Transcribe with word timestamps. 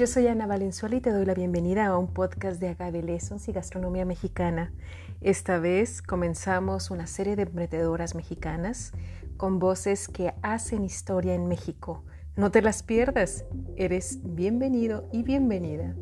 Yo 0.00 0.06
soy 0.06 0.28
Ana 0.28 0.46
Valenzuela 0.46 0.96
y 0.96 1.02
te 1.02 1.10
doy 1.10 1.26
la 1.26 1.34
bienvenida 1.34 1.84
a 1.84 1.98
un 1.98 2.14
podcast 2.14 2.58
de 2.58 2.70
Agave 2.70 3.02
Lessons 3.02 3.46
y 3.48 3.52
Gastronomía 3.52 4.06
Mexicana. 4.06 4.72
Esta 5.20 5.58
vez 5.58 6.00
comenzamos 6.00 6.90
una 6.90 7.06
serie 7.06 7.36
de 7.36 7.42
emprendedoras 7.42 8.14
mexicanas 8.14 8.92
con 9.36 9.58
voces 9.58 10.08
que 10.08 10.32
hacen 10.42 10.84
historia 10.84 11.34
en 11.34 11.48
México. 11.48 12.02
No 12.34 12.50
te 12.50 12.62
las 12.62 12.82
pierdas, 12.82 13.44
eres 13.76 14.20
bienvenido 14.22 15.06
y 15.12 15.22
bienvenida. 15.22 15.94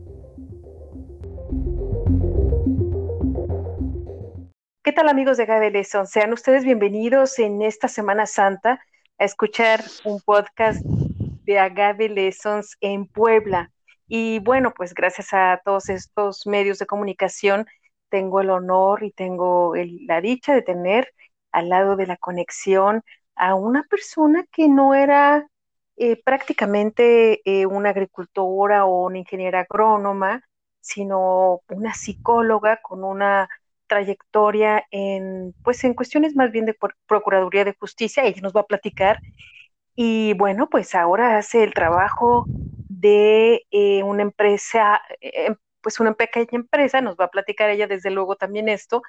¿Qué 4.84 4.92
tal 4.92 5.08
amigos 5.08 5.38
de 5.38 5.42
Agave 5.42 5.72
Lessons? 5.72 6.10
Sean 6.10 6.32
ustedes 6.32 6.62
bienvenidos 6.62 7.36
en 7.40 7.62
esta 7.62 7.88
Semana 7.88 8.26
Santa 8.26 8.80
a 9.18 9.24
escuchar 9.24 9.82
un 10.04 10.20
podcast 10.20 10.86
de 10.86 11.58
Agave 11.58 12.08
Lessons 12.08 12.76
en 12.80 13.04
Puebla. 13.04 13.72
Y 14.08 14.38
bueno, 14.40 14.72
pues 14.74 14.94
gracias 14.94 15.32
a 15.32 15.60
todos 15.64 15.88
estos 15.90 16.46
medios 16.46 16.78
de 16.78 16.86
comunicación, 16.86 17.66
tengo 18.08 18.40
el 18.40 18.50
honor 18.50 19.04
y 19.04 19.12
tengo 19.12 19.74
la 19.76 20.20
dicha 20.20 20.54
de 20.54 20.62
tener 20.62 21.12
al 21.52 21.68
lado 21.68 21.96
de 21.96 22.06
la 22.06 22.16
conexión 22.16 23.02
a 23.36 23.54
una 23.54 23.84
persona 23.84 24.44
que 24.50 24.68
no 24.68 24.94
era 24.94 25.46
eh, 25.96 26.20
prácticamente 26.24 27.40
eh, 27.44 27.66
una 27.66 27.90
agricultora 27.90 28.86
o 28.86 29.06
una 29.06 29.18
ingeniera 29.18 29.60
agrónoma, 29.60 30.42
sino 30.80 31.60
una 31.68 31.92
psicóloga 31.94 32.80
con 32.82 33.04
una 33.04 33.48
trayectoria 33.86 34.84
en, 34.90 35.54
pues 35.64 35.84
en 35.84 35.94
cuestiones 35.94 36.34
más 36.36 36.50
bien 36.50 36.66
de 36.66 36.76
Procuraduría 37.06 37.64
de 37.64 37.76
Justicia, 37.78 38.24
ella 38.24 38.40
nos 38.42 38.54
va 38.54 38.62
a 38.62 38.66
platicar. 38.66 39.20
Y 39.96 40.34
bueno, 40.34 40.68
pues 40.70 40.94
ahora 40.94 41.38
hace 41.38 41.64
el 41.64 41.74
trabajo 41.74 42.46
de 43.00 43.66
eh, 43.70 44.02
una 44.02 44.22
empresa, 44.22 45.00
eh, 45.20 45.54
pues 45.80 46.00
una 46.00 46.14
pequeña 46.14 46.48
empresa, 46.52 47.00
nos 47.00 47.16
va 47.16 47.26
a 47.26 47.30
platicar 47.30 47.70
ella 47.70 47.86
desde 47.86 48.10
luego 48.10 48.36
también 48.36 48.68
esto, 48.68 49.02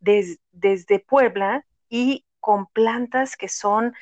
desde 0.00 0.98
Puebla 1.00 1.64
y 1.88 2.24
con 2.40 2.66
plantas 2.66 3.36
que 3.36 3.48
son 3.48 3.94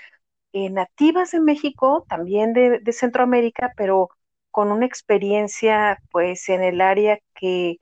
eh, 0.53 0.71
nativas 0.71 1.33
de 1.33 1.41
México, 1.41 2.07
también 2.09 2.53
de, 2.53 2.81
de, 2.81 2.93
Centroamérica, 2.93 3.73
pero 3.77 4.11
con 4.51 4.73
una 4.73 4.87
experiencia 4.87 6.01
pues 6.11 6.49
en 6.49 6.63
el 6.63 6.81
área 6.81 7.19
que 7.35 7.79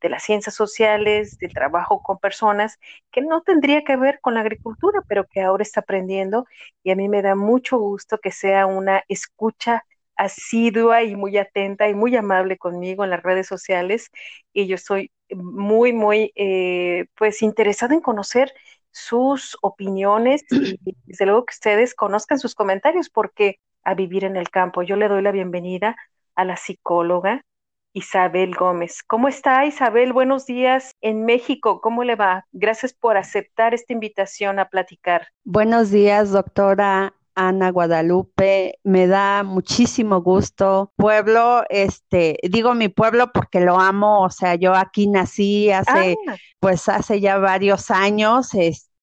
de 0.00 0.08
las 0.10 0.24
ciencias 0.24 0.54
sociales, 0.54 1.38
del 1.38 1.52
trabajo 1.54 2.02
con 2.02 2.18
personas, 2.18 2.78
que 3.10 3.22
no 3.22 3.42
tendría 3.42 3.82
que 3.84 3.96
ver 3.96 4.20
con 4.20 4.34
la 4.34 4.40
agricultura, 4.40 5.02
pero 5.08 5.26
que 5.26 5.42
ahora 5.42 5.62
está 5.62 5.80
aprendiendo 5.80 6.46
y 6.82 6.90
a 6.90 6.96
mí 6.96 7.08
me 7.08 7.22
da 7.22 7.34
mucho 7.34 7.78
gusto 7.78 8.18
que 8.18 8.32
sea 8.32 8.66
una 8.66 9.02
escucha 9.08 9.84
asidua 10.16 11.02
y 11.02 11.16
muy 11.16 11.36
atenta 11.38 11.88
y 11.88 11.94
muy 11.94 12.16
amable 12.16 12.58
conmigo 12.58 13.04
en 13.04 13.10
las 13.10 13.22
redes 13.22 13.46
sociales 13.46 14.10
y 14.52 14.66
yo 14.66 14.74
estoy 14.76 15.10
muy, 15.30 15.92
muy, 15.92 16.32
eh, 16.36 17.06
pues 17.16 17.42
interesada 17.42 17.94
en 17.94 18.00
conocer 18.00 18.52
sus 18.90 19.56
opiniones 19.62 20.44
y 20.50 20.78
desde 21.04 21.26
luego 21.26 21.44
que 21.44 21.52
ustedes 21.52 21.94
conozcan 21.94 22.38
sus 22.38 22.54
comentarios 22.54 23.10
porque 23.10 23.58
a 23.84 23.94
vivir 23.94 24.24
en 24.24 24.36
el 24.36 24.50
campo. 24.50 24.82
Yo 24.82 24.96
le 24.96 25.08
doy 25.08 25.22
la 25.22 25.32
bienvenida 25.32 25.96
a 26.34 26.44
la 26.44 26.56
psicóloga 26.56 27.42
Isabel 27.92 28.54
Gómez. 28.54 29.02
¿Cómo 29.06 29.26
está 29.26 29.64
Isabel? 29.64 30.12
Buenos 30.12 30.44
días 30.44 30.92
en 31.00 31.24
México. 31.24 31.80
¿Cómo 31.80 32.04
le 32.04 32.14
va? 32.14 32.44
Gracias 32.52 32.92
por 32.92 33.16
aceptar 33.16 33.72
esta 33.72 33.94
invitación 33.94 34.58
a 34.58 34.68
platicar. 34.68 35.28
Buenos 35.44 35.90
días, 35.90 36.30
doctora. 36.30 37.14
Ana 37.36 37.70
Guadalupe, 37.70 38.80
me 38.82 39.06
da 39.06 39.42
muchísimo 39.44 40.22
gusto. 40.22 40.92
Pueblo, 40.96 41.64
este, 41.68 42.38
digo 42.42 42.74
mi 42.74 42.88
pueblo 42.88 43.30
porque 43.32 43.60
lo 43.60 43.78
amo, 43.78 44.22
o 44.22 44.30
sea, 44.30 44.54
yo 44.54 44.74
aquí 44.74 45.06
nací 45.06 45.70
hace, 45.70 46.16
ah. 46.26 46.36
pues 46.58 46.88
hace 46.88 47.20
ya 47.20 47.36
varios 47.38 47.90
años, 47.90 48.48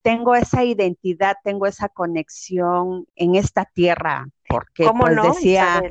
tengo 0.01 0.35
esa 0.35 0.63
identidad, 0.63 1.37
tengo 1.43 1.67
esa 1.67 1.89
conexión 1.89 3.05
en 3.15 3.35
esta 3.35 3.65
tierra, 3.65 4.27
porque 4.49 4.89
pues 4.99 5.15
decía, 5.21 5.81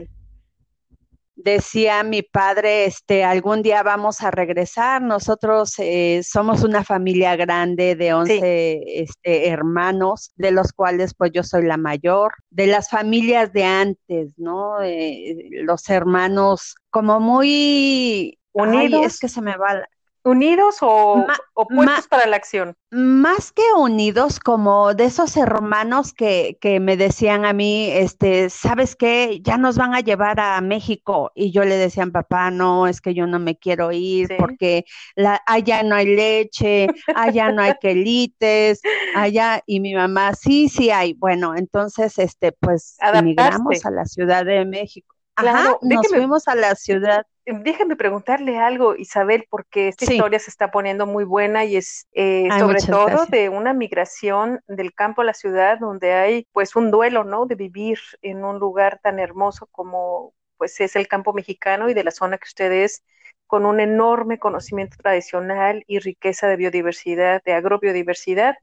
decía 1.35 2.03
mi 2.03 2.23
padre, 2.23 2.85
este, 2.85 3.25
algún 3.25 3.63
día 3.63 3.83
vamos 3.83 4.23
a 4.23 4.31
regresar. 4.31 5.03
Nosotros 5.03 5.75
eh, 5.79 6.23
somos 6.25 6.63
una 6.63 6.85
familia 6.85 7.37
grande 7.37 7.97
de 7.97 8.15
11 8.15 8.83
este, 9.03 9.49
hermanos, 9.49 10.33
de 10.37 10.51
los 10.51 10.73
cuales 10.73 11.15
pues 11.15 11.33
yo 11.33 11.43
soy 11.43 11.65
la 11.65 11.77
mayor. 11.77 12.33
De 12.51 12.67
las 12.67 12.91
familias 12.91 13.53
de 13.53 13.65
antes, 13.65 14.35
¿no? 14.37 14.83
Eh, 14.83 15.49
los 15.63 15.89
hermanos 15.89 16.75
como 16.91 17.21
muy 17.21 18.39
unidos. 18.53 19.07
es 19.07 19.19
que 19.19 19.29
se 19.29 19.41
me 19.41 19.57
va 19.57 19.83
¿Unidos 20.25 20.77
o 20.81 21.27
opuestos 21.55 22.07
para 22.09 22.27
la 22.27 22.37
acción? 22.37 22.77
Más 22.91 23.51
que 23.53 23.63
unidos, 23.77 24.39
como 24.39 24.95
de 24.95 25.05
esos 25.05 25.37
hermanos 25.37 26.13
que, 26.13 26.59
que 26.61 26.79
me 26.79 26.97
decían 26.97 27.45
a 27.45 27.53
mí, 27.53 27.91
este, 27.91 28.51
¿sabes 28.51 28.95
qué? 28.95 29.41
Ya 29.43 29.59
nos 29.59 29.77
van 29.77 29.95
a 29.95 30.01
llevar 30.01 30.39
a 30.39 30.61
México. 30.61 31.33
Y 31.35 31.51
yo 31.51 31.65
le 31.65 31.77
decía 31.77 32.05
a 32.05 32.07
papá, 32.07 32.51
no, 32.51 32.87
es 32.87 33.01
que 33.01 33.15
yo 33.15 33.27
no 33.27 33.39
me 33.39 33.57
quiero 33.57 33.91
ir 33.93 34.29
porque 34.39 34.85
la, 35.17 35.41
allá 35.47 35.83
no 35.83 35.97
hay 35.97 36.15
leche, 36.15 36.87
allá 37.17 37.51
no 37.51 37.63
hay 37.63 37.75
quelites, 37.81 38.81
allá, 39.15 39.63
y 39.67 39.81
mi 39.81 39.95
mamá, 39.95 40.35
sí, 40.35 40.69
sí 40.69 40.91
hay. 40.91 41.15
Bueno, 41.15 41.57
entonces, 41.57 42.19
este, 42.19 42.53
pues, 42.53 42.97
emigramos 43.01 43.85
a 43.85 43.91
la 43.91 44.05
Ciudad 44.05 44.45
de 44.45 44.65
México. 44.65 45.17
Claro, 45.35 45.79
nos 45.83 46.07
fuimos 46.09 46.47
a 46.49 46.55
la 46.55 46.75
ciudad 46.75 47.27
déjame 47.45 47.97
preguntarle 47.97 48.59
algo, 48.59 48.95
Isabel, 48.97 49.47
porque 49.51 49.89
esta 49.89 50.05
historia 50.05 50.39
se 50.39 50.51
está 50.51 50.71
poniendo 50.71 51.07
muy 51.07 51.25
buena 51.25 51.65
y 51.65 51.77
es 51.77 52.07
eh, 52.13 52.49
sobre 52.59 52.81
todo 52.81 53.27
de 53.27 53.49
una 53.49 53.73
migración 53.73 54.61
del 54.69 54.95
campo 54.95 55.23
a 55.23 55.25
la 55.25 55.35
ciudad, 55.35 55.79
donde 55.79 56.13
hay 56.13 56.47
pues 56.53 56.77
un 56.77 56.91
duelo, 56.91 57.25
¿no? 57.25 57.47
De 57.47 57.55
vivir 57.55 57.99
en 58.23 58.45
un 58.45 58.59
lugar 58.59 59.01
tan 59.03 59.19
hermoso 59.19 59.67
como 59.73 60.35
pues 60.57 60.81
es 60.81 60.95
el 60.95 61.09
campo 61.09 61.33
mexicano 61.33 61.89
y 61.89 61.95
de 61.95 62.05
la 62.05 62.13
zona 62.13 62.39
que 62.39 62.47
ustedes 62.47 63.03
con 63.49 63.67
un 63.67 63.81
enorme 63.81 64.39
conocimiento 64.39 64.97
tradicional 64.97 65.83
y 65.87 65.99
riqueza 65.99 66.47
de 66.47 66.57
biodiversidad, 66.57 67.43
de 67.45 67.53
agrobiodiversidad. 67.53 68.57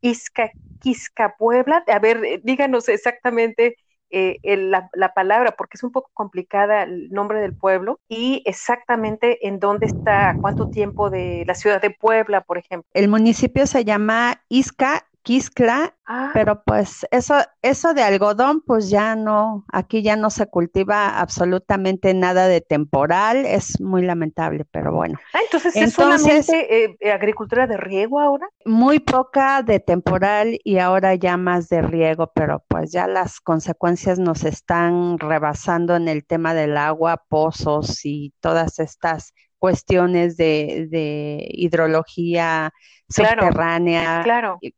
Isca, 0.00 0.50
Quisca 0.80 1.36
Puebla, 1.38 1.84
a 1.86 1.98
ver, 2.00 2.24
eh, 2.24 2.40
díganos 2.42 2.88
exactamente 2.88 3.76
eh, 4.12 4.38
la, 4.42 5.14
palabra, 5.14 5.54
porque 5.56 5.76
es 5.76 5.82
un 5.82 5.90
poco 5.90 6.10
complicada 6.12 6.82
el 6.82 7.10
nombre 7.10 7.40
del 7.40 7.54
pueblo, 7.54 7.98
y 8.08 8.42
exactamente 8.44 9.46
en 9.46 9.58
dónde 9.58 9.86
está, 9.86 10.38
cuánto 10.40 10.68
tiempo 10.68 11.10
de 11.10 11.44
la 11.46 11.54
ciudad 11.54 11.80
de 11.80 11.90
Puebla, 11.90 12.42
por 12.42 12.58
ejemplo. 12.58 12.88
El 12.94 13.08
municipio 13.08 13.66
se 13.66 13.84
llama 13.84 14.42
Isca 14.48 15.06
Quiscla, 15.22 15.94
ah. 16.06 16.30
pero 16.34 16.64
pues 16.64 17.06
eso, 17.12 17.36
eso 17.62 17.94
de 17.94 18.02
algodón, 18.02 18.60
pues 18.60 18.90
ya 18.90 19.14
no, 19.14 19.64
aquí 19.72 20.02
ya 20.02 20.16
no 20.16 20.30
se 20.30 20.46
cultiva 20.46 21.20
absolutamente 21.20 22.12
nada 22.12 22.48
de 22.48 22.60
temporal, 22.60 23.46
es 23.46 23.80
muy 23.80 24.02
lamentable, 24.02 24.64
pero 24.70 24.92
bueno. 24.92 25.20
Ah, 25.32 25.38
entonces, 25.44 25.76
¿es 25.76 25.92
solamente 25.92 26.96
eh, 27.00 27.12
agricultura 27.12 27.68
de 27.68 27.76
riego 27.76 28.20
ahora? 28.20 28.48
Muy 28.64 28.98
poca 28.98 29.62
de 29.62 29.78
temporal 29.78 30.58
y 30.64 30.78
ahora 30.78 31.14
ya 31.14 31.36
más 31.36 31.68
de 31.68 31.82
riego, 31.82 32.32
pero 32.34 32.64
pues 32.66 32.90
ya 32.90 33.06
las 33.06 33.40
consecuencias 33.40 34.18
nos 34.18 34.44
están 34.44 35.18
rebasando 35.18 35.94
en 35.94 36.08
el 36.08 36.26
tema 36.26 36.52
del 36.52 36.76
agua, 36.76 37.22
pozos 37.28 38.04
y 38.04 38.34
todas 38.40 38.80
estas 38.80 39.34
cuestiones 39.62 40.36
de, 40.36 40.88
de 40.90 41.46
hidrología 41.52 42.72
subterránea 43.08 44.24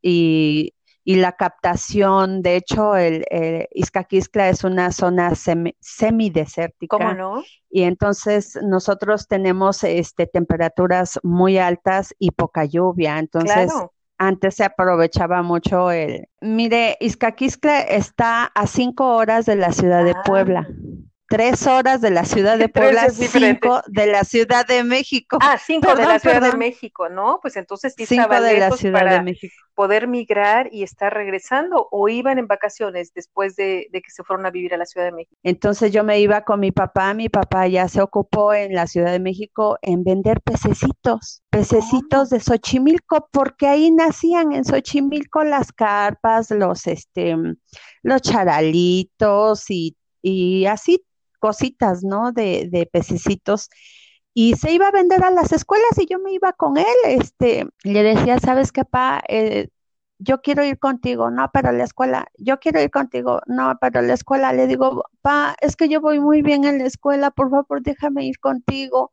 Y, 0.02 0.74
y, 1.02 1.16
la 1.16 1.32
captación. 1.32 2.42
De 2.42 2.56
hecho, 2.56 2.94
el, 2.94 3.24
el 3.30 3.66
es 3.70 4.62
una 4.62 4.92
zona 4.92 5.32
semidesértica. 5.80 6.98
¿Cómo 6.98 7.14
no? 7.14 7.42
Y 7.70 7.84
entonces 7.84 8.58
nosotros 8.62 9.26
tenemos 9.26 9.82
este, 9.84 10.26
temperaturas 10.26 11.18
muy 11.22 11.56
altas 11.56 12.14
y 12.18 12.32
poca 12.32 12.66
lluvia. 12.66 13.18
Entonces, 13.18 13.72
antes 14.18 14.56
se 14.56 14.64
aprovechaba 14.64 15.40
mucho 15.40 15.90
el... 15.92 16.28
Mire, 16.42 16.98
Izcaquiscla 17.00 17.80
está 17.80 18.44
a 18.44 18.66
cinco 18.66 19.16
horas 19.16 19.46
de 19.46 19.56
la 19.56 19.72
ciudad 19.72 20.04
de 20.04 20.10
ah. 20.10 20.22
Puebla 20.26 20.68
tres 21.28 21.66
horas 21.66 22.00
de 22.00 22.10
la 22.10 22.24
ciudad 22.24 22.58
de 22.58 22.68
Puebla, 22.70 23.08
cinco 23.10 23.82
de 23.86 24.06
la 24.06 24.24
Ciudad 24.24 24.66
de 24.66 24.84
México. 24.84 25.38
Ah, 25.40 25.58
cinco 25.58 25.94
de 25.94 26.06
la 26.06 26.18
Ciudad 26.18 26.40
de 26.40 26.56
México, 26.56 27.08
¿no? 27.08 27.38
Pues 27.40 27.56
entonces 27.56 27.94
sí 27.96 28.06
cinco 28.06 28.40
de 28.40 28.58
la 28.58 28.70
Ciudad 28.72 29.00
para 29.00 29.14
de 29.14 29.22
México. 29.22 29.54
poder 29.74 30.08
migrar 30.08 30.68
y 30.72 30.82
estar 30.82 31.12
regresando 31.12 31.88
o 31.90 32.08
iban 32.08 32.38
en 32.38 32.46
vacaciones 32.46 33.12
después 33.14 33.56
de, 33.56 33.88
que 33.92 34.10
se 34.10 34.22
fueron 34.22 34.46
a 34.46 34.50
vivir 34.50 34.74
a 34.74 34.76
la 34.76 34.86
Ciudad 34.86 35.06
de 35.06 35.12
México. 35.12 35.36
Entonces 35.42 35.92
yo 35.92 36.04
me 36.04 36.20
iba 36.20 36.42
con 36.42 36.60
mi 36.60 36.72
papá, 36.72 37.14
mi 37.14 37.28
papá 37.28 37.66
ya 37.68 37.88
se 37.88 38.02
ocupó 38.02 38.52
en 38.54 38.74
la 38.74 38.86
Ciudad 38.86 39.12
de 39.12 39.20
México 39.20 39.78
en 39.82 40.04
vender 40.04 40.40
pececitos, 40.40 41.42
pececitos 41.50 42.30
de 42.30 42.40
Xochimilco, 42.40 43.28
porque 43.32 43.66
ahí 43.66 43.90
nacían 43.90 44.52
en 44.52 44.64
Xochimilco 44.64 45.44
las 45.44 45.72
carpas, 45.72 46.50
los 46.50 46.86
este 46.86 47.36
los 48.02 48.20
charalitos 48.20 49.70
y 49.70 49.96
y 50.24 50.64
así 50.64 51.04
cositas, 51.44 52.02
¿no? 52.04 52.32
De, 52.32 52.68
de 52.70 52.86
pececitos 52.86 53.68
y 54.34 54.56
se 54.56 54.72
iba 54.72 54.88
a 54.88 54.90
vender 54.90 55.24
a 55.24 55.30
las 55.30 55.52
escuelas 55.52 55.96
y 55.98 56.06
yo 56.06 56.18
me 56.18 56.32
iba 56.32 56.52
con 56.52 56.76
él, 56.76 56.86
este, 57.06 57.66
le 57.84 58.02
decía, 58.02 58.38
¿sabes 58.40 58.72
qué, 58.72 58.84
pa? 58.84 59.22
Eh, 59.28 59.68
yo 60.18 60.40
quiero 60.42 60.64
ir 60.64 60.78
contigo, 60.78 61.30
no, 61.30 61.50
pero 61.52 61.70
la 61.72 61.84
escuela, 61.84 62.26
yo 62.38 62.58
quiero 62.58 62.80
ir 62.82 62.90
contigo, 62.90 63.40
no, 63.46 63.76
pero 63.80 64.02
la 64.02 64.14
escuela, 64.14 64.52
le 64.52 64.66
digo, 64.66 65.04
pa, 65.22 65.54
es 65.60 65.76
que 65.76 65.88
yo 65.88 66.00
voy 66.00 66.18
muy 66.20 66.42
bien 66.42 66.64
en 66.64 66.78
la 66.78 66.86
escuela, 66.86 67.30
por 67.30 67.50
favor, 67.50 67.82
déjame 67.82 68.26
ir 68.26 68.38
contigo. 68.40 69.10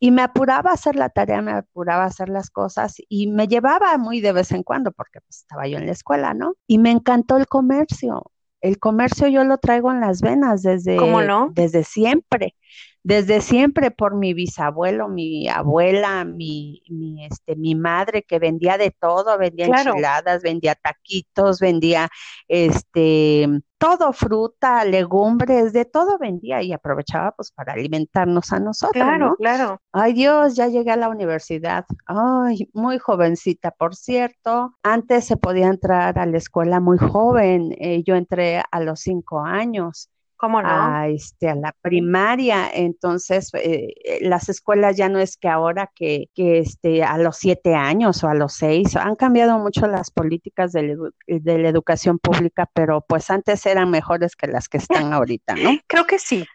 Y 0.00 0.10
me 0.12 0.22
apuraba 0.22 0.70
a 0.70 0.74
hacer 0.74 0.96
la 0.96 1.08
tarea, 1.10 1.42
me 1.42 1.52
apuraba 1.52 2.04
a 2.04 2.06
hacer 2.08 2.28
las 2.28 2.50
cosas 2.50 2.96
y 3.08 3.28
me 3.28 3.48
llevaba 3.48 3.96
muy 3.98 4.20
de 4.20 4.32
vez 4.32 4.52
en 4.52 4.62
cuando 4.62 4.92
porque 4.92 5.20
pues, 5.22 5.38
estaba 5.38 5.66
yo 5.68 5.78
en 5.78 5.86
la 5.86 5.92
escuela, 5.92 6.34
¿no? 6.34 6.54
Y 6.66 6.78
me 6.78 6.90
encantó 6.90 7.38
el 7.38 7.46
comercio. 7.48 8.24
El 8.64 8.78
comercio 8.78 9.28
yo 9.28 9.44
lo 9.44 9.58
traigo 9.58 9.92
en 9.92 10.00
las 10.00 10.22
venas 10.22 10.62
desde, 10.62 10.96
no? 10.96 11.50
desde 11.52 11.84
siempre 11.84 12.54
desde 13.04 13.42
siempre 13.42 13.90
por 13.90 14.16
mi 14.16 14.32
bisabuelo, 14.32 15.08
mi 15.08 15.46
abuela, 15.46 16.24
mi, 16.24 16.82
mi, 16.88 17.26
este, 17.26 17.54
mi 17.54 17.74
madre 17.74 18.22
que 18.22 18.38
vendía 18.38 18.78
de 18.78 18.90
todo, 18.90 19.36
vendía 19.36 19.66
enchiladas, 19.66 20.42
vendía 20.42 20.74
taquitos, 20.74 21.60
vendía 21.60 22.08
este 22.48 23.46
todo, 23.76 24.14
fruta, 24.14 24.82
legumbres, 24.86 25.74
de 25.74 25.84
todo 25.84 26.16
vendía 26.16 26.62
y 26.62 26.72
aprovechaba 26.72 27.32
pues 27.32 27.52
para 27.52 27.74
alimentarnos 27.74 28.50
a 28.54 28.58
nosotros. 28.58 28.92
Claro, 29.04 29.36
claro. 29.36 29.82
Ay 29.92 30.14
Dios, 30.14 30.56
ya 30.56 30.68
llegué 30.68 30.90
a 30.90 30.96
la 30.96 31.10
universidad. 31.10 31.84
Ay, 32.06 32.70
muy 32.72 32.98
jovencita, 32.98 33.70
por 33.72 33.94
cierto. 33.94 34.74
Antes 34.82 35.26
se 35.26 35.36
podía 35.36 35.66
entrar 35.66 36.18
a 36.18 36.24
la 36.24 36.38
escuela 36.38 36.80
muy 36.80 36.96
joven. 36.96 37.74
Eh, 37.78 38.02
yo 38.06 38.14
entré 38.14 38.62
a 38.70 38.80
los 38.80 39.00
cinco 39.00 39.40
años 39.40 40.08
a, 40.40 41.08
este, 41.08 41.48
a 41.48 41.54
la 41.54 41.74
primaria. 41.80 42.70
Entonces, 42.72 43.52
eh, 43.54 43.94
eh, 44.04 44.18
las 44.22 44.48
escuelas 44.48 44.96
ya 44.96 45.08
no 45.08 45.18
es 45.18 45.36
que 45.36 45.48
ahora 45.48 45.90
que, 45.94 46.26
que 46.34 46.58
este, 46.58 47.02
a 47.02 47.18
los 47.18 47.36
siete 47.36 47.74
años 47.74 48.22
o 48.24 48.28
a 48.28 48.34
los 48.34 48.54
seis, 48.54 48.96
han 48.96 49.16
cambiado 49.16 49.58
mucho 49.58 49.86
las 49.86 50.10
políticas 50.10 50.72
de, 50.72 50.96
de 51.26 51.58
la 51.58 51.68
educación 51.68 52.18
pública, 52.18 52.68
pero 52.72 53.04
pues 53.06 53.30
antes 53.30 53.64
eran 53.66 53.90
mejores 53.90 54.36
que 54.36 54.46
las 54.46 54.68
que 54.68 54.78
están 54.78 55.12
ahorita, 55.12 55.54
¿no? 55.54 55.70
Creo 55.86 56.06
que 56.06 56.18
sí. 56.18 56.46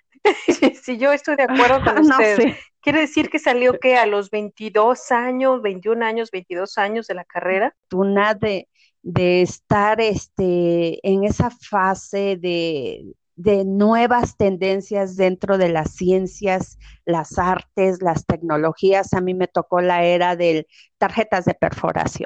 sí, 0.82 0.98
yo 0.98 1.12
estoy 1.12 1.36
de 1.36 1.44
acuerdo 1.44 1.84
con 1.84 2.00
usted. 2.02 2.56
Quiere 2.82 3.02
decir 3.02 3.30
que 3.30 3.40
salió 3.40 3.78
que 3.80 3.98
a 3.98 4.06
los 4.06 4.30
22 4.30 5.12
años, 5.12 5.62
21 5.62 6.06
años, 6.06 6.32
22 6.32 6.78
años 6.78 7.08
de 7.08 7.14
la 7.14 7.26
carrera. 7.26 7.76
Una 7.92 8.36
de, 8.36 8.70
de 9.02 9.42
estar 9.42 10.00
este, 10.00 11.06
en 11.08 11.24
esa 11.24 11.50
fase 11.50 12.38
de, 12.40 13.04
de 13.40 13.64
nuevas 13.64 14.36
tendencias 14.36 15.16
dentro 15.16 15.58
de 15.58 15.70
las 15.70 15.92
ciencias, 15.94 16.78
las 17.06 17.40
artes, 17.40 18.02
las 18.02 18.26
tecnologías. 18.26 19.14
A 19.14 19.22
mí 19.22 19.34
me 19.34 19.48
tocó 19.48 19.80
la 19.80 20.04
era 20.04 20.36
de 20.36 20.68
tarjetas 20.98 21.46
de 21.46 21.54
perforación 21.54 22.26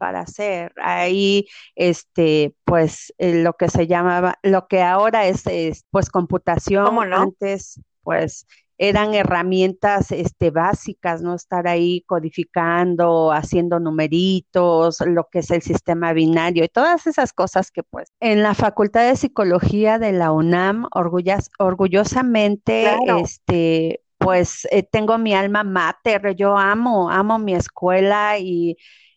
para 0.00 0.22
hacer 0.22 0.72
ahí, 0.82 1.46
este, 1.76 2.56
pues 2.64 3.14
eh, 3.18 3.40
lo 3.40 3.52
que 3.52 3.68
se 3.68 3.86
llamaba, 3.86 4.40
lo 4.42 4.66
que 4.66 4.82
ahora 4.82 5.28
es, 5.28 5.44
pues 5.92 6.10
computación. 6.10 7.12
Antes, 7.12 7.80
pues 8.02 8.44
eran 8.78 9.12
herramientas 9.12 10.12
este, 10.12 10.50
básicas, 10.50 11.20
¿no? 11.20 11.34
Estar 11.34 11.66
ahí 11.66 12.04
codificando, 12.06 13.32
haciendo 13.32 13.80
numeritos, 13.80 15.00
lo 15.04 15.28
que 15.30 15.40
es 15.40 15.50
el 15.50 15.62
sistema 15.62 16.12
binario 16.12 16.64
y 16.64 16.68
todas 16.68 17.08
esas 17.08 17.32
cosas 17.32 17.72
que 17.72 17.82
pues 17.82 18.12
en 18.20 18.42
la 18.42 18.54
Facultad 18.54 19.08
de 19.08 19.16
Psicología 19.16 19.98
de 19.98 20.12
la 20.12 20.30
UNAM, 20.30 20.86
orgullosamente, 20.92 22.96
este, 23.20 24.00
pues 24.16 24.66
eh, 24.70 24.84
tengo 24.84 25.18
mi 25.18 25.34
alma 25.34 25.64
mater, 25.64 26.36
yo 26.36 26.56
amo, 26.56 27.10
amo 27.10 27.40
mi 27.40 27.54
escuela 27.54 28.38
y, 28.38 28.76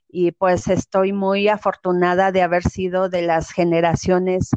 y 0.09 0.31
pues 0.31 0.67
estoy 0.67 1.13
muy 1.13 1.47
afortunada 1.47 2.31
de 2.31 2.41
haber 2.41 2.63
sido 2.63 3.09
de 3.09 3.21
las 3.21 3.51
generaciones 3.51 4.49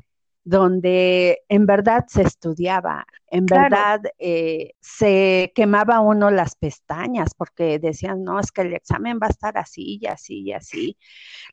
donde 0.44 1.42
en 1.48 1.64
verdad 1.66 2.04
se 2.06 2.22
estudiaba, 2.22 3.06
en 3.28 3.46
verdad 3.46 4.02
eh, 4.18 4.74
se 4.80 5.52
quemaba 5.54 6.00
uno 6.00 6.30
las 6.30 6.54
pestañas 6.54 7.34
porque 7.34 7.78
decían, 7.78 8.22
no, 8.22 8.38
es 8.38 8.52
que 8.52 8.62
el 8.62 8.74
examen 8.74 9.18
va 9.20 9.26
a 9.28 9.30
estar 9.30 9.56
así 9.56 9.98
y 10.00 10.06
así 10.06 10.42
y 10.42 10.52
así. 10.52 10.98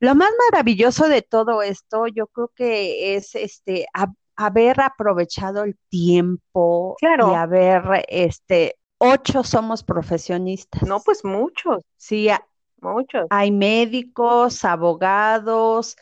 Lo 0.02 0.14
más 0.14 0.30
maravilloso 0.52 1.08
de 1.08 1.22
todo 1.22 1.62
esto, 1.62 2.08
yo 2.08 2.28
creo 2.28 2.52
que 2.54 3.16
es 3.16 3.34
este 3.36 3.88
haber 4.36 4.82
aprovechado 4.82 5.64
el 5.64 5.78
tiempo 5.90 6.98
y 7.02 7.36
haber, 7.36 8.06
este, 8.10 8.76
ocho 8.98 9.44
somos 9.44 9.84
profesionistas. 9.84 10.84
No, 10.84 11.00
pues 11.00 11.24
muchos. 11.24 11.84
Sí, 11.98 12.30
muchos. 12.82 13.28
Hay 13.30 13.52
médicos, 13.52 14.66
abogados, 14.66 15.96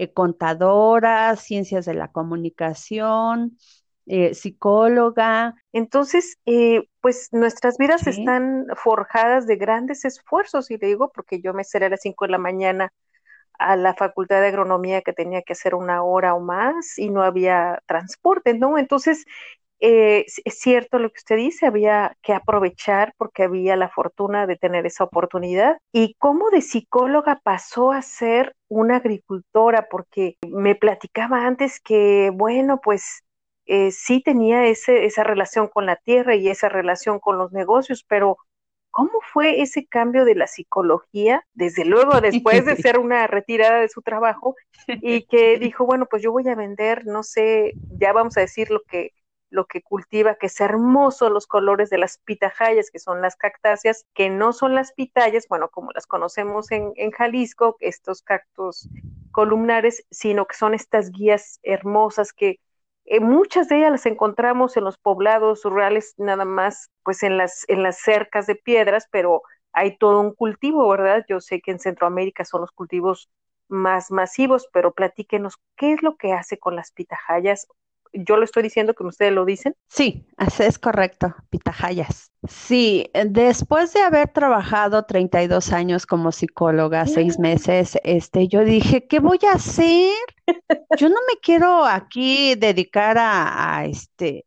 eh, 0.00 0.12
contadora, 0.14 1.36
ciencias 1.36 1.84
de 1.84 1.92
la 1.94 2.08
comunicación, 2.10 3.58
eh, 4.06 4.34
psicóloga. 4.34 5.54
Entonces, 5.72 6.38
eh, 6.46 6.88
pues 7.02 7.28
nuestras 7.32 7.76
vidas 7.76 8.06
están 8.06 8.66
forjadas 8.76 9.46
de 9.46 9.56
grandes 9.56 10.06
esfuerzos, 10.06 10.70
y 10.70 10.78
le 10.78 10.86
digo 10.86 11.12
porque 11.14 11.42
yo 11.42 11.52
me 11.52 11.64
seré 11.64 11.86
a 11.86 11.90
las 11.90 12.00
5 12.00 12.24
de 12.24 12.30
la 12.32 12.38
mañana 12.38 12.92
a 13.58 13.76
la 13.76 13.94
facultad 13.94 14.40
de 14.40 14.48
agronomía 14.48 15.02
que 15.02 15.12
tenía 15.12 15.42
que 15.42 15.52
hacer 15.52 15.74
una 15.74 16.02
hora 16.02 16.34
o 16.34 16.40
más 16.40 16.98
y 16.98 17.10
no 17.10 17.22
había 17.22 17.82
transporte, 17.86 18.54
¿no? 18.54 18.78
Entonces, 18.78 19.26
eh, 19.80 20.26
es 20.44 20.58
cierto 20.58 20.98
lo 20.98 21.08
que 21.08 21.18
usted 21.18 21.36
dice, 21.36 21.66
había 21.66 22.16
que 22.22 22.34
aprovechar 22.34 23.14
porque 23.16 23.44
había 23.44 23.76
la 23.76 23.88
fortuna 23.88 24.46
de 24.46 24.56
tener 24.56 24.86
esa 24.86 25.04
oportunidad. 25.04 25.78
¿Y 25.92 26.14
cómo 26.18 26.50
de 26.50 26.60
psicóloga 26.60 27.40
pasó 27.42 27.92
a 27.92 28.02
ser 28.02 28.54
una 28.68 28.96
agricultora? 28.96 29.88
Porque 29.90 30.36
me 30.46 30.74
platicaba 30.74 31.46
antes 31.46 31.80
que, 31.80 32.30
bueno, 32.34 32.80
pues 32.82 33.22
eh, 33.66 33.90
sí 33.90 34.22
tenía 34.22 34.66
ese, 34.66 35.06
esa 35.06 35.24
relación 35.24 35.68
con 35.68 35.86
la 35.86 35.96
tierra 35.96 36.34
y 36.34 36.48
esa 36.48 36.68
relación 36.68 37.18
con 37.18 37.38
los 37.38 37.52
negocios, 37.52 38.04
pero 38.06 38.36
¿cómo 38.90 39.20
fue 39.32 39.62
ese 39.62 39.86
cambio 39.86 40.24
de 40.24 40.34
la 40.34 40.46
psicología? 40.46 41.46
Desde 41.54 41.84
luego, 41.84 42.20
después 42.20 42.66
de 42.66 42.76
ser 42.76 42.98
una 42.98 43.26
retirada 43.26 43.80
de 43.80 43.88
su 43.88 44.02
trabajo 44.02 44.56
y 44.86 45.22
que 45.26 45.58
dijo, 45.60 45.86
bueno, 45.86 46.06
pues 46.10 46.22
yo 46.22 46.32
voy 46.32 46.46
a 46.48 46.54
vender, 46.54 47.06
no 47.06 47.22
sé, 47.22 47.72
ya 47.98 48.12
vamos 48.12 48.36
a 48.36 48.40
decir 48.40 48.70
lo 48.70 48.82
que 48.82 49.12
lo 49.50 49.66
que 49.66 49.82
cultiva, 49.82 50.36
que 50.36 50.46
es 50.46 50.60
hermoso 50.60 51.28
los 51.28 51.46
colores 51.46 51.90
de 51.90 51.98
las 51.98 52.18
pitahayas, 52.18 52.90
que 52.90 52.98
son 52.98 53.20
las 53.20 53.36
cactáceas, 53.36 54.06
que 54.14 54.30
no 54.30 54.52
son 54.52 54.74
las 54.74 54.92
pitayas, 54.92 55.46
bueno, 55.48 55.68
como 55.68 55.90
las 55.92 56.06
conocemos 56.06 56.70
en, 56.70 56.94
Jalisco, 57.10 57.76
estos 57.80 58.22
cactus 58.22 58.88
columnares, 59.32 60.04
sino 60.10 60.46
que 60.46 60.56
son 60.56 60.74
estas 60.74 61.10
guías 61.10 61.60
hermosas 61.62 62.32
que 62.32 62.60
eh, 63.04 63.20
muchas 63.20 63.68
de 63.68 63.78
ellas 63.78 63.92
las 63.92 64.06
encontramos 64.06 64.76
en 64.76 64.84
los 64.84 64.96
poblados 64.98 65.64
rurales, 65.64 66.14
nada 66.16 66.44
más 66.44 66.90
pues 67.02 67.22
en 67.22 67.36
las, 67.36 67.64
en 67.68 67.82
las 67.82 67.98
cercas 67.98 68.46
de 68.46 68.54
piedras, 68.54 69.08
pero 69.10 69.42
hay 69.72 69.96
todo 69.96 70.20
un 70.20 70.34
cultivo, 70.34 70.88
¿verdad? 70.88 71.24
Yo 71.28 71.40
sé 71.40 71.60
que 71.60 71.72
en 71.72 71.80
Centroamérica 71.80 72.44
son 72.44 72.62
los 72.62 72.70
cultivos 72.72 73.30
más 73.68 74.10
masivos, 74.10 74.68
pero 74.72 74.92
platíquenos 74.92 75.56
qué 75.76 75.92
es 75.92 76.02
lo 76.02 76.16
que 76.16 76.32
hace 76.32 76.58
con 76.58 76.76
las 76.76 76.92
pitahayas 76.92 77.68
yo 78.12 78.36
lo 78.36 78.44
estoy 78.44 78.62
diciendo 78.62 78.94
como 78.94 79.10
ustedes 79.10 79.32
lo 79.32 79.44
dicen. 79.44 79.74
Sí, 79.88 80.26
es 80.58 80.78
correcto, 80.78 81.34
pitahayas. 81.50 82.30
Sí, 82.48 83.10
después 83.26 83.92
de 83.92 84.00
haber 84.00 84.28
trabajado 84.32 85.04
32 85.04 85.72
años 85.72 86.06
como 86.06 86.32
psicóloga, 86.32 87.06
seis 87.06 87.38
meses, 87.38 87.98
este, 88.02 88.48
yo 88.48 88.64
dije, 88.64 89.06
¿qué 89.06 89.20
voy 89.20 89.38
a 89.50 89.54
hacer? 89.56 90.14
Yo 90.98 91.08
no 91.08 91.16
me 91.28 91.38
quiero 91.40 91.84
aquí 91.84 92.54
dedicar 92.56 93.16
a, 93.18 93.78
a 93.78 93.84
este, 93.86 94.44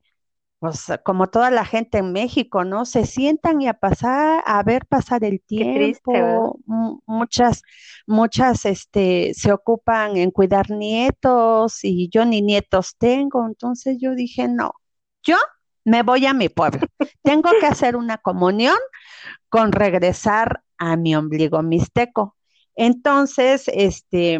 pues 0.63 0.87
como 1.03 1.27
toda 1.27 1.51
la 1.51 1.65
gente 1.65 1.97
en 1.97 2.13
México, 2.13 2.63
¿no? 2.63 2.85
Se 2.85 3.05
sientan 3.05 3.59
y 3.59 3.67
a 3.67 3.73
pasar, 3.73 4.41
a 4.45 4.63
ver 4.63 4.85
pasar 4.85 5.25
el 5.25 5.41
tiempo. 5.41 6.57
muchas, 7.05 7.63
muchas, 8.07 8.63
este, 8.63 9.33
se 9.33 9.51
ocupan 9.51 10.15
en 10.15 10.31
cuidar 10.31 10.71
nietos 10.71 11.83
y 11.83 12.07
yo 12.07 12.23
ni 12.23 12.41
nietos 12.41 12.95
tengo. 12.97 13.45
Entonces 13.45 13.97
yo 13.99 14.15
dije, 14.15 14.47
no, 14.47 14.71
yo 15.21 15.35
me 15.83 16.01
voy 16.01 16.25
a 16.27 16.33
mi 16.33 16.47
pueblo. 16.47 16.87
Tengo 17.23 17.49
que 17.59 17.65
hacer 17.65 17.97
una 17.97 18.17
comunión 18.17 18.77
con 19.49 19.73
regresar 19.73 20.63
a 20.77 20.95
mi 20.95 21.13
ombligo 21.13 21.61
mixteco. 21.61 22.37
Entonces, 22.77 23.65
este, 23.67 24.39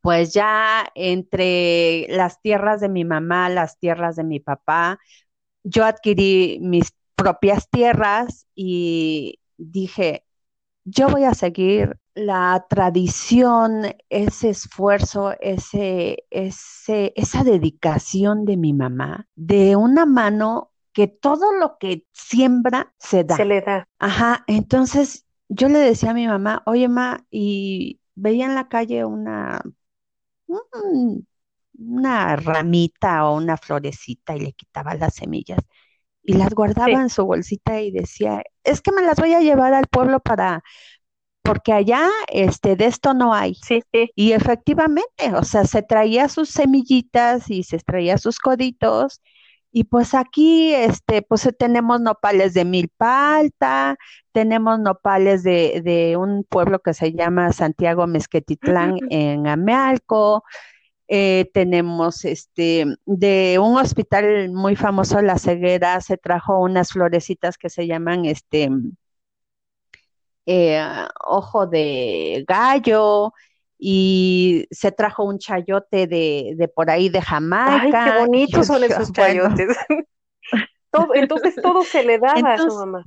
pues 0.00 0.32
ya 0.32 0.88
entre 0.94 2.06
las 2.08 2.40
tierras 2.40 2.80
de 2.80 2.88
mi 2.88 3.04
mamá, 3.04 3.48
las 3.48 3.78
tierras 3.78 4.16
de 4.16 4.24
mi 4.24 4.40
papá, 4.40 4.98
yo 5.64 5.84
adquirí 5.84 6.58
mis 6.62 6.92
propias 7.14 7.68
tierras 7.68 8.46
y 8.54 9.40
dije, 9.56 10.24
yo 10.84 11.08
voy 11.08 11.24
a 11.24 11.34
seguir 11.34 11.98
la 12.14 12.66
tradición, 12.68 13.94
ese 14.08 14.50
esfuerzo, 14.50 15.34
ese, 15.40 16.24
ese, 16.30 17.12
esa 17.16 17.44
dedicación 17.44 18.44
de 18.44 18.56
mi 18.56 18.72
mamá, 18.72 19.26
de 19.36 19.76
una 19.76 20.06
mano 20.06 20.72
que 20.92 21.06
todo 21.06 21.52
lo 21.52 21.76
que 21.78 22.04
siembra 22.12 22.92
se 22.98 23.24
da. 23.24 23.36
Se 23.36 23.44
le 23.44 23.60
da. 23.60 23.88
Ajá, 23.98 24.44
entonces 24.46 25.26
yo 25.48 25.68
le 25.68 25.78
decía 25.78 26.10
a 26.10 26.14
mi 26.14 26.26
mamá, 26.26 26.62
oye, 26.66 26.88
ma, 26.88 27.24
y 27.30 28.00
veía 28.14 28.46
en 28.46 28.54
la 28.54 28.68
calle 28.68 29.04
una, 29.04 29.62
una 31.78 32.36
ramita 32.36 33.26
o 33.28 33.36
una 33.36 33.56
florecita 33.56 34.36
y 34.36 34.40
le 34.40 34.52
quitaba 34.52 34.94
las 34.94 35.14
semillas 35.14 35.60
y 36.24 36.34
las 36.34 36.54
guardaba 36.54 37.00
en 37.00 37.10
su 37.10 37.26
bolsita 37.26 37.80
y 37.80 37.90
decía, 37.90 38.42
es 38.64 38.82
que 38.82 38.92
me 38.92 39.02
las 39.02 39.18
voy 39.18 39.34
a 39.34 39.40
llevar 39.40 39.74
al 39.74 39.86
pueblo 39.88 40.20
para, 40.20 40.62
porque 41.42 41.72
allá 41.72 42.08
este, 42.28 42.76
de 42.76 42.86
esto 42.86 43.14
no 43.14 43.34
hay. 43.34 43.54
Sí, 43.56 43.82
sí. 43.92 44.10
Y 44.14 44.32
efectivamente, 44.32 45.34
o 45.34 45.44
sea, 45.44 45.64
se 45.64 45.82
traía 45.82 46.28
sus 46.28 46.50
semillitas 46.50 47.50
y 47.50 47.64
se 47.64 47.78
traía 47.78 48.18
sus 48.18 48.38
coditos. 48.38 49.22
Y 49.70 49.84
pues 49.84 50.14
aquí, 50.14 50.74
este, 50.74 51.22
pues 51.22 51.48
tenemos 51.58 52.00
nopales 52.00 52.54
de 52.54 52.64
milpalta, 52.64 53.96
tenemos 54.32 54.80
nopales 54.80 55.42
de, 55.42 55.82
de 55.84 56.16
un 56.16 56.44
pueblo 56.44 56.80
que 56.80 56.94
se 56.94 57.12
llama 57.12 57.52
Santiago 57.52 58.06
Mezquetitlán 58.06 58.96
en 59.10 59.46
Amealco, 59.46 60.42
eh, 61.08 61.50
tenemos 61.54 62.24
este 62.26 62.84
de 63.06 63.58
un 63.58 63.78
hospital 63.78 64.50
muy 64.52 64.76
famoso, 64.76 65.22
La 65.22 65.38
Ceguera, 65.38 66.00
se 66.02 66.18
trajo 66.18 66.58
unas 66.60 66.90
florecitas 66.90 67.56
que 67.58 67.70
se 67.70 67.86
llaman 67.86 68.26
este 68.26 68.68
eh, 70.46 70.82
ojo 71.26 71.66
de 71.66 72.44
gallo 72.46 73.32
y 73.78 74.66
se 74.70 74.90
trajo 74.90 75.24
un 75.24 75.38
chayote 75.38 76.06
de, 76.06 76.54
de 76.56 76.68
por 76.68 76.90
ahí 76.90 77.08
de 77.08 77.22
Jamaica. 77.22 78.04
Ay, 78.04 78.12
qué 78.12 78.18
bonitos 78.18 78.66
son 78.66 78.82
esos 78.84 79.12
chayotes. 79.12 79.76
entonces 81.14 81.54
todo 81.62 81.84
se 81.84 82.02
le 82.02 82.18
daba 82.18 82.54
a 82.54 82.58
su 82.58 82.74
mamá. 82.74 83.04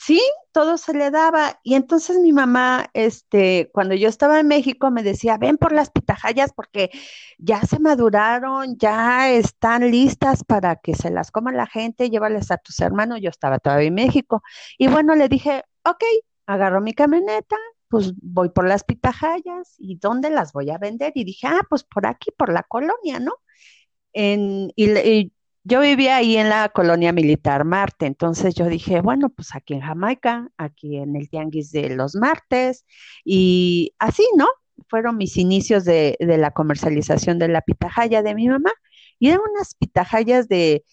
Sí, 0.00 0.22
todo 0.52 0.78
se 0.78 0.94
le 0.94 1.10
daba. 1.10 1.58
Y 1.64 1.74
entonces 1.74 2.18
mi 2.20 2.32
mamá, 2.32 2.88
este, 2.94 3.68
cuando 3.72 3.94
yo 3.94 4.08
estaba 4.08 4.38
en 4.38 4.46
México, 4.46 4.92
me 4.92 5.02
decía, 5.02 5.38
ven 5.38 5.58
por 5.58 5.72
las 5.72 5.90
pitahayas 5.90 6.52
porque 6.52 6.90
ya 7.36 7.62
se 7.62 7.80
maduraron, 7.80 8.78
ya 8.78 9.28
están 9.30 9.90
listas 9.90 10.44
para 10.44 10.76
que 10.76 10.94
se 10.94 11.10
las 11.10 11.32
coma 11.32 11.52
la 11.52 11.66
gente, 11.66 12.10
llévales 12.10 12.52
a 12.52 12.58
tus 12.58 12.78
hermanos. 12.80 13.18
Yo 13.20 13.28
estaba 13.28 13.58
todavía 13.58 13.88
en 13.88 13.94
México. 13.94 14.42
Y 14.78 14.86
bueno, 14.86 15.16
le 15.16 15.28
dije, 15.28 15.64
ok, 15.84 16.04
agarro 16.46 16.80
mi 16.80 16.94
camioneta, 16.94 17.56
pues 17.88 18.12
voy 18.20 18.50
por 18.50 18.66
las 18.66 18.84
pitahayas 18.84 19.74
y 19.78 19.96
¿dónde 19.96 20.30
las 20.30 20.52
voy 20.52 20.70
a 20.70 20.78
vender? 20.78 21.12
Y 21.14 21.24
dije, 21.24 21.46
ah, 21.46 21.62
pues 21.68 21.84
por 21.84 22.06
aquí, 22.06 22.30
por 22.36 22.52
la 22.52 22.62
colonia, 22.62 23.20
¿no? 23.20 23.32
En, 24.12 24.72
y, 24.76 25.32
yo 25.64 25.80
vivía 25.80 26.16
ahí 26.16 26.36
en 26.38 26.48
la 26.48 26.70
colonia 26.70 27.12
militar 27.12 27.64
Marte, 27.64 28.06
entonces 28.06 28.54
yo 28.54 28.66
dije, 28.66 29.02
bueno, 29.02 29.28
pues 29.28 29.54
aquí 29.54 29.74
en 29.74 29.80
Jamaica, 29.82 30.48
aquí 30.56 30.96
en 30.96 31.14
el 31.14 31.28
Tianguis 31.28 31.72
de 31.72 31.90
los 31.90 32.14
martes, 32.14 32.86
y 33.22 33.92
así, 33.98 34.26
¿no? 34.36 34.46
Fueron 34.88 35.18
mis 35.18 35.36
inicios 35.36 35.84
de, 35.84 36.16
de 36.20 36.38
la 36.38 36.52
comercialización 36.52 37.38
de 37.38 37.48
la 37.48 37.60
pitahaya 37.60 38.22
de 38.22 38.34
mi 38.34 38.48
mamá, 38.48 38.72
y 39.18 39.28
eran 39.28 39.40
unas 39.52 39.74
pitahayas 39.74 40.48
de 40.48 40.84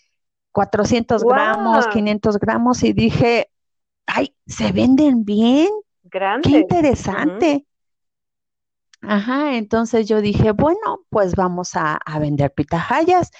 400 0.52 1.24
gramos, 1.24 1.88
500 1.88 2.38
gramos, 2.38 2.84
y 2.84 2.92
dije, 2.92 3.50
ay, 4.08 4.36
se 4.46 4.72
venden 4.72 5.26
bien. 5.26 5.70
Grande. 6.16 6.50
Qué 6.50 6.60
interesante. 6.60 7.66
Ajá, 9.02 9.58
entonces 9.58 10.08
yo 10.08 10.22
dije, 10.22 10.54
bueno, 10.54 11.06
pues 11.10 11.36
vamos 11.36 11.72
a, 11.74 12.00
vender 12.22 12.54
pitahayas. 12.54 13.32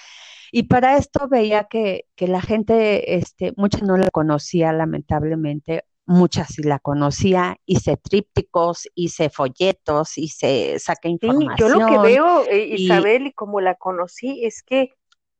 Y 0.52 0.64
para 0.64 0.98
esto 0.98 1.26
veía 1.26 1.64
que, 1.64 2.04
que, 2.14 2.28
la 2.28 2.42
gente, 2.42 3.16
este, 3.16 3.54
mucha 3.56 3.78
no 3.78 3.96
la 3.96 4.10
conocía, 4.10 4.74
lamentablemente, 4.74 5.84
muchas 6.04 6.48
sí 6.48 6.64
la 6.64 6.78
conocía, 6.78 7.56
hice 7.64 7.96
trípticos, 7.96 8.90
hice 8.94 9.30
folletos, 9.30 10.18
hice, 10.18 10.78
saqué 10.78 11.08
información. 11.08 11.56
yo 11.56 11.68
lo 11.70 11.86
que 11.86 11.98
veo, 11.98 12.44
eh, 12.46 12.74
Isabel, 12.76 13.28
y 13.28 13.32
como 13.32 13.62
la 13.62 13.76
conocí, 13.76 14.44
es 14.44 14.62
que 14.62 14.90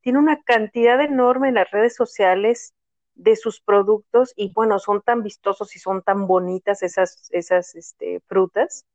tiene 0.01 0.17
una 0.17 0.41
cantidad 0.41 0.99
enorme 1.01 1.49
en 1.49 1.53
las 1.53 1.69
redes 1.69 1.95
sociales 1.95 2.73
de 3.17 3.35
sus 3.35 3.61
productos 3.61 4.33
y 4.35 4.51
bueno, 4.53 4.79
son 4.79 5.01
tan 5.01 5.23
vistosos 5.23 5.75
y 5.75 5.79
son 5.79 6.03
tan 6.03 6.27
bonitas 6.27 6.83
esas, 6.83 7.29
esas 7.31 7.75
este, 7.75 8.21
frutas 8.27 8.85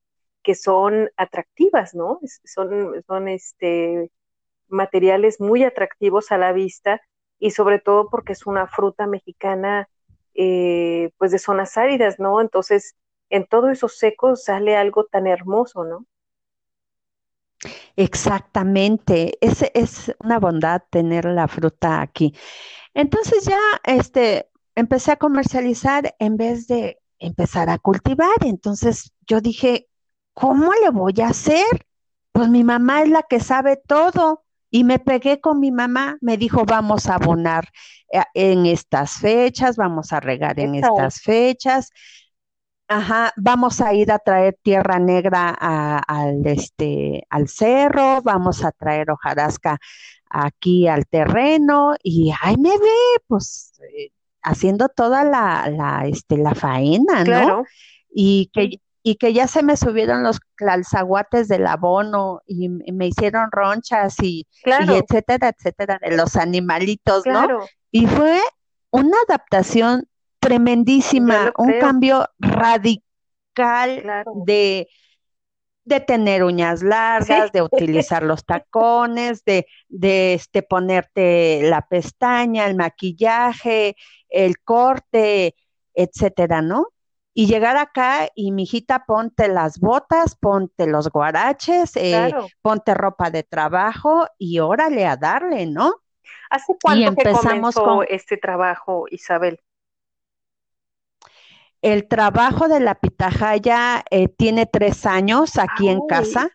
que 0.43 0.55
son 0.55 1.11
atractivas, 1.17 1.95
¿no? 1.95 2.21
Son, 2.45 3.03
son 3.07 3.29
este, 3.29 4.11
materiales 4.69 5.41
muy 5.41 5.65
atractivos 5.65 6.33
a 6.33 6.39
la 6.39 6.53
vista 6.53 7.01
y 7.39 7.51
sobre 7.53 7.79
todo 7.79 8.09
porque 8.11 8.33
es 8.33 8.47
una 8.47 8.67
fruta 8.67 9.07
mexicana 9.07 9.89
eh, 10.35 11.11
pues 11.19 11.33
de 11.33 11.39
zonas 11.39 11.77
áridas, 11.77 12.19
¿no? 12.19 12.41
Entonces, 12.41 12.97
en 13.31 13.47
todo 13.47 13.71
eso 13.71 13.89
seco 13.89 14.37
sale 14.37 14.77
algo 14.77 15.05
tan 15.05 15.27
hermoso, 15.27 15.85
¿no? 15.85 16.07
Exactamente, 17.97 19.39
es, 19.41 19.65
es 19.75 20.13
una 20.19 20.39
bondad 20.39 20.83
tener 20.91 21.25
la 21.27 21.49
fruta 21.49 22.01
aquí. 22.01 22.35
Entonces 22.95 23.45
ya 23.45 23.61
este, 23.85 24.49
empecé 24.75 25.13
a 25.13 25.17
comercializar 25.17 26.15
en 26.19 26.37
vez 26.37 26.67
de 26.67 26.99
empezar 27.19 27.71
a 27.71 27.79
cultivar. 27.79 28.35
Entonces 28.45 29.13
yo 29.27 29.41
dije, 29.41 29.89
¿cómo 30.35 30.73
le 30.83 30.91
voy 30.91 31.15
a 31.23 31.29
hacer? 31.29 31.87
Pues 32.33 32.49
mi 32.49 32.65
mamá 32.65 33.03
es 33.03 33.09
la 33.09 33.23
que 33.23 33.41
sabe 33.41 33.77
todo. 33.77 34.45
Y 34.75 34.85
me 34.85 34.99
pegué 34.99 35.39
con 35.39 35.61
mi 35.61 35.71
mamá, 35.71 36.17
me 36.23 36.39
dijo, 36.39 36.65
vamos 36.65 37.07
a 37.07 37.17
abonar 37.17 37.69
eh, 38.11 38.23
en 38.33 38.65
estas 38.65 39.19
fechas, 39.19 39.77
vamos 39.77 40.15
a 40.15 40.21
regar 40.21 40.59
en 40.59 40.77
estas 40.77 41.21
fechas. 41.21 41.91
Ajá, 42.93 43.33
vamos 43.37 43.81
a 43.81 43.95
ir 43.95 44.13
a 44.13 44.19
traer 44.19 44.59
tierra 44.63 44.99
negra 44.99 45.49
al, 45.49 46.47
este, 46.47 47.27
al 47.31 47.49
cerro, 47.49 48.21
vamos 48.23 48.63
a 48.65 48.73
traer 48.73 49.11
hojarasca 49.11 49.79
aquí 50.29 50.87
al 50.89 51.07
terreno 51.07 51.95
y 52.03 52.35
ahí 52.43 52.57
me 52.59 52.77
ve, 52.77 53.23
pues, 53.27 53.73
eh, 53.97 54.11
haciendo 54.43 54.91
toda 54.91 55.25
la, 55.25 55.71
la, 55.71 56.07
este, 56.07 56.37
la 56.37 56.55
faena, 56.55 57.25
¿no? 57.25 57.65
Y 58.11 58.51
que, 58.53 58.83
y 59.03 59.15
que 59.15 59.33
ya 59.33 59.49
se 59.49 59.63
me 59.63 59.79
subieron 59.79 60.23
los 60.23 60.39
calzaguates 60.55 61.49
del 61.49 61.67
abono 61.67 62.43
y, 62.47 62.69
me 62.69 63.07
hicieron 63.07 63.51
ronchas 63.51 64.17
y, 64.23 64.47
etcétera, 64.65 65.49
etcétera, 65.49 65.99
de 65.99 66.15
los 66.15 66.37
animalitos, 66.37 67.25
¿no? 67.25 67.47
Y 67.91 68.07
fue 68.07 68.39
una 68.91 69.17
adaptación 69.27 70.07
tremendísima, 70.43 71.53
un 71.57 71.73
cambio 71.75 72.27
radical 72.39 74.05
de 74.33 74.89
de 75.85 76.01
tener 76.01 76.45
uñas 76.45 76.83
largas, 76.83 77.51
de 77.53 77.63
utilizar 77.63 78.23
los 78.23 78.45
tacones, 78.45 79.45
de, 79.45 79.67
de 79.89 80.35
este, 80.35 80.63
ponerte 80.63 81.61
la 81.65 81.83
pestaña, 81.83 82.67
el 82.67 82.77
maquillaje, 82.77 83.97
el 84.29 84.61
corte, 84.61 85.57
etcétera, 85.95 86.63
¿no? 86.63 86.87
Y 87.35 87.47
llegar 87.47 87.77
acá 87.79 88.29
y 88.35 88.53
mijita, 88.53 89.05
ponte 89.07 89.49
las 89.49 89.81
botas, 89.81 90.37
ponte 90.37 90.87
los 90.87 91.09
guaraches, 91.11 91.97
eh, 91.97 92.33
ponte 92.61 92.95
ropa 92.95 93.31
de 93.31 93.43
trabajo 93.43 94.27
y 94.39 94.61
órale 94.61 95.07
a 95.07 95.17
darle, 95.17 95.67
¿no? 95.67 95.95
¿Hace 96.51 96.75
cuánto 96.81 97.09
empezamos 97.09 97.75
con 97.75 98.07
este 98.09 98.37
trabajo, 98.37 99.07
Isabel? 99.11 99.59
El 101.83 102.07
trabajo 102.07 102.69
de 102.69 102.81
la 102.81 102.95
pitahaya 102.95 104.05
eh, 104.11 104.29
tiene 104.29 104.67
tres 104.67 105.05
años 105.05 105.59
aquí 105.59 105.89
en 105.89 106.07
casa. 106.07 106.49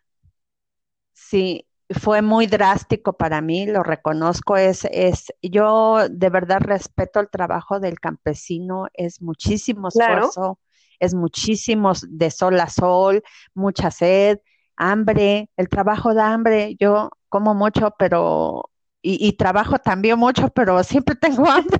Sí, 1.13 1.67
fue 1.89 2.21
muy 2.21 2.47
drástico 2.47 3.13
para 3.13 3.41
mí, 3.41 3.65
lo 3.65 3.83
reconozco. 3.83 4.55
Es, 4.55 4.85
es, 4.89 5.33
yo 5.41 6.07
de 6.09 6.29
verdad 6.29 6.61
respeto 6.61 7.19
el 7.19 7.29
trabajo 7.29 7.79
del 7.79 7.99
campesino, 7.99 8.87
es 8.93 9.21
muchísimo 9.21 9.89
esfuerzo, 9.89 10.59
es 10.99 11.13
muchísimo 11.13 11.91
de 12.07 12.31
sol 12.31 12.59
a 12.59 12.69
sol, 12.69 13.21
mucha 13.53 13.91
sed, 13.91 14.39
hambre. 14.77 15.49
El 15.57 15.67
trabajo 15.67 16.13
da 16.13 16.33
hambre. 16.33 16.77
Yo 16.79 17.09
como 17.29 17.53
mucho, 17.53 17.93
pero 17.99 18.69
y, 19.01 19.33
trabajo 19.33 19.79
también 19.79 20.19
mucho, 20.19 20.49
pero 20.49 20.83
siempre 20.83 21.15
tengo 21.15 21.45
hambre. 21.49 21.79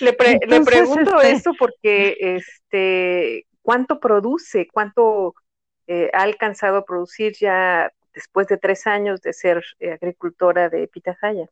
le, 0.00 0.12
pregunto 0.12 1.20
este 1.20 1.32
esto 1.32 1.52
porque, 1.58 2.16
este, 2.20 3.46
¿cuánto 3.62 4.00
produce? 4.00 4.68
¿Cuánto 4.72 5.34
eh, 5.86 6.10
ha 6.12 6.22
alcanzado 6.22 6.78
a 6.78 6.84
producir 6.84 7.34
ya 7.38 7.90
después 8.12 8.48
de 8.48 8.58
tres 8.58 8.86
años 8.86 9.22
de 9.22 9.32
ser 9.32 9.64
eh, 9.78 9.92
agricultora 9.92 10.68
de 10.68 10.88
pitahaya? 10.88 11.48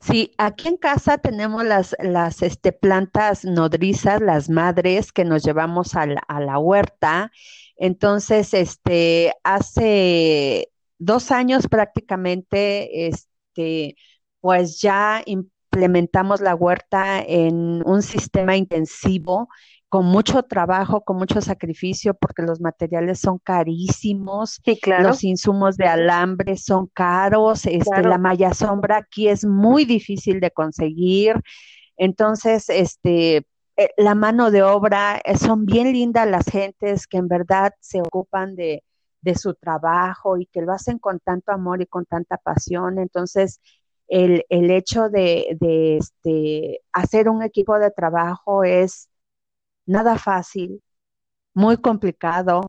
Sí, 0.00 0.32
aquí 0.36 0.68
en 0.68 0.76
casa 0.76 1.18
tenemos 1.18 1.64
las, 1.64 1.96
las 2.00 2.42
este, 2.42 2.72
plantas 2.72 3.44
nodrizas, 3.44 4.20
las 4.20 4.50
madres 4.50 5.10
que 5.10 5.24
nos 5.24 5.42
llevamos 5.42 5.94
a 5.94 6.06
la, 6.06 6.20
a 6.28 6.40
la 6.40 6.58
huerta. 6.58 7.32
Entonces, 7.76 8.52
este, 8.52 9.32
hace 9.42 10.69
dos 11.00 11.32
años 11.32 11.66
prácticamente, 11.66 13.08
este, 13.08 13.96
pues 14.40 14.80
ya 14.80 15.22
implementamos 15.26 16.40
la 16.40 16.54
huerta 16.54 17.20
en 17.20 17.82
un 17.84 18.02
sistema 18.02 18.56
intensivo 18.56 19.48
con 19.88 20.06
mucho 20.06 20.44
trabajo, 20.44 21.00
con 21.00 21.16
mucho 21.16 21.40
sacrificio, 21.40 22.14
porque 22.14 22.42
los 22.42 22.60
materiales 22.60 23.18
son 23.18 23.38
carísimos, 23.38 24.60
Sí, 24.64 24.78
claro, 24.78 25.08
los 25.08 25.24
insumos 25.24 25.76
de 25.76 25.86
alambre 25.86 26.56
son 26.56 26.86
caros, 26.94 27.66
este, 27.66 28.02
la 28.02 28.18
malla 28.18 28.54
sombra 28.54 28.98
aquí 28.98 29.26
es 29.26 29.44
muy 29.44 29.84
difícil 29.84 30.38
de 30.38 30.52
conseguir. 30.52 31.34
Entonces, 31.96 32.68
este, 32.68 33.38
eh, 33.76 33.90
la 33.96 34.14
mano 34.14 34.52
de 34.52 34.62
obra, 34.62 35.20
eh, 35.24 35.36
son 35.36 35.66
bien 35.66 35.92
lindas 35.92 36.28
las 36.28 36.44
gentes 36.44 37.08
que 37.08 37.16
en 37.16 37.26
verdad 37.26 37.72
se 37.80 38.00
ocupan 38.00 38.54
de, 38.54 38.84
de 39.22 39.34
su 39.34 39.54
trabajo 39.54 40.36
y 40.38 40.46
que 40.46 40.62
lo 40.62 40.72
hacen 40.72 40.98
con 40.98 41.20
tanto 41.20 41.52
amor 41.52 41.82
y 41.82 41.86
con 41.86 42.06
tanta 42.06 42.36
pasión. 42.38 42.98
Entonces, 42.98 43.60
el, 44.08 44.44
el 44.48 44.70
hecho 44.70 45.08
de, 45.08 45.56
de 45.60 45.98
este, 45.98 46.80
hacer 46.92 47.28
un 47.28 47.42
equipo 47.42 47.78
de 47.78 47.90
trabajo 47.90 48.64
es 48.64 49.08
nada 49.86 50.18
fácil, 50.18 50.82
muy 51.54 51.76
complicado. 51.76 52.62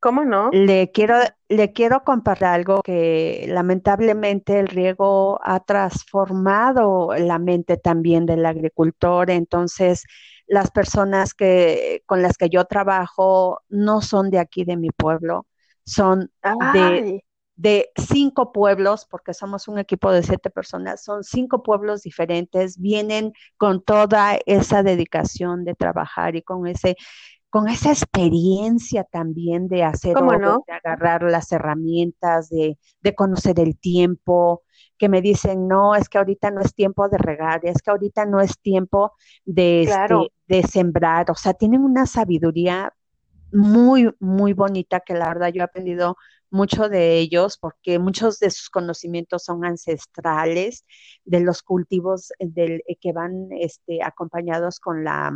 ¿Cómo 0.00 0.24
no? 0.24 0.50
Le 0.50 0.90
quiero, 0.90 1.14
le 1.48 1.72
quiero 1.72 2.02
compartir 2.02 2.46
algo 2.46 2.82
que 2.82 3.46
lamentablemente 3.48 4.58
el 4.58 4.66
riego 4.66 5.38
ha 5.44 5.60
transformado 5.60 7.14
la 7.16 7.38
mente 7.38 7.76
también 7.76 8.26
del 8.26 8.44
agricultor. 8.44 9.30
Entonces, 9.30 10.02
las 10.48 10.72
personas 10.72 11.34
que, 11.34 12.02
con 12.06 12.20
las 12.20 12.36
que 12.36 12.48
yo 12.48 12.64
trabajo 12.64 13.60
no 13.68 14.02
son 14.02 14.30
de 14.30 14.40
aquí, 14.40 14.64
de 14.64 14.76
mi 14.76 14.90
pueblo, 14.90 15.46
son 15.84 16.30
de, 16.58 17.06
de 17.56 17.90
cinco 17.96 18.52
pueblos, 18.52 19.06
porque 19.10 19.34
somos 19.34 19.68
un 19.68 19.78
equipo 19.78 20.10
de 20.12 20.22
siete 20.22 20.50
personas, 20.50 21.04
son 21.04 21.24
cinco 21.24 21.62
pueblos 21.62 22.02
diferentes, 22.02 22.78
vienen 22.78 23.32
con 23.56 23.82
toda 23.82 24.38
esa 24.46 24.82
dedicación 24.82 25.64
de 25.64 25.74
trabajar 25.74 26.36
y 26.36 26.42
con 26.42 26.66
ese 26.66 26.96
con 27.50 27.68
esa 27.68 27.90
experiencia 27.92 29.04
también 29.04 29.68
de 29.68 29.84
hacer 29.84 30.14
de 30.66 30.72
agarrar 30.72 31.22
las 31.22 31.52
herramientas, 31.52 32.48
de, 32.48 32.78
de 33.00 33.14
conocer 33.14 33.60
el 33.60 33.78
tiempo, 33.78 34.62
que 34.98 35.08
me 35.10 35.20
dicen, 35.20 35.68
no, 35.68 35.94
es 35.94 36.08
que 36.08 36.18
ahorita 36.18 36.50
no 36.50 36.60
es 36.62 36.74
tiempo 36.74 37.08
de 37.08 37.18
regar, 37.18 37.60
es 37.64 37.82
que 37.82 37.90
ahorita 37.90 38.24
no 38.26 38.40
es 38.40 38.58
tiempo 38.60 39.12
de, 39.44 39.82
Claro, 39.82 40.22
este, 40.22 40.32
de 40.46 40.62
sembrar, 40.62 41.30
o 41.30 41.34
sea, 41.34 41.52
tienen 41.54 41.82
una 41.82 42.06
sabiduría 42.06 42.92
muy, 43.52 44.10
muy 44.20 44.52
bonita 44.52 45.00
que 45.00 45.14
la 45.14 45.28
verdad 45.28 45.48
yo 45.52 45.60
he 45.62 45.64
aprendido 45.64 46.16
mucho 46.50 46.88
de 46.88 47.18
ellos 47.18 47.58
porque 47.58 47.98
muchos 47.98 48.38
de 48.38 48.50
sus 48.50 48.68
conocimientos 48.70 49.44
son 49.44 49.64
ancestrales 49.64 50.84
de 51.24 51.40
los 51.40 51.62
cultivos 51.62 52.32
del, 52.38 52.82
eh, 52.86 52.96
que 53.00 53.12
van 53.12 53.48
este, 53.52 54.02
acompañados 54.02 54.80
con 54.80 55.04
la 55.04 55.32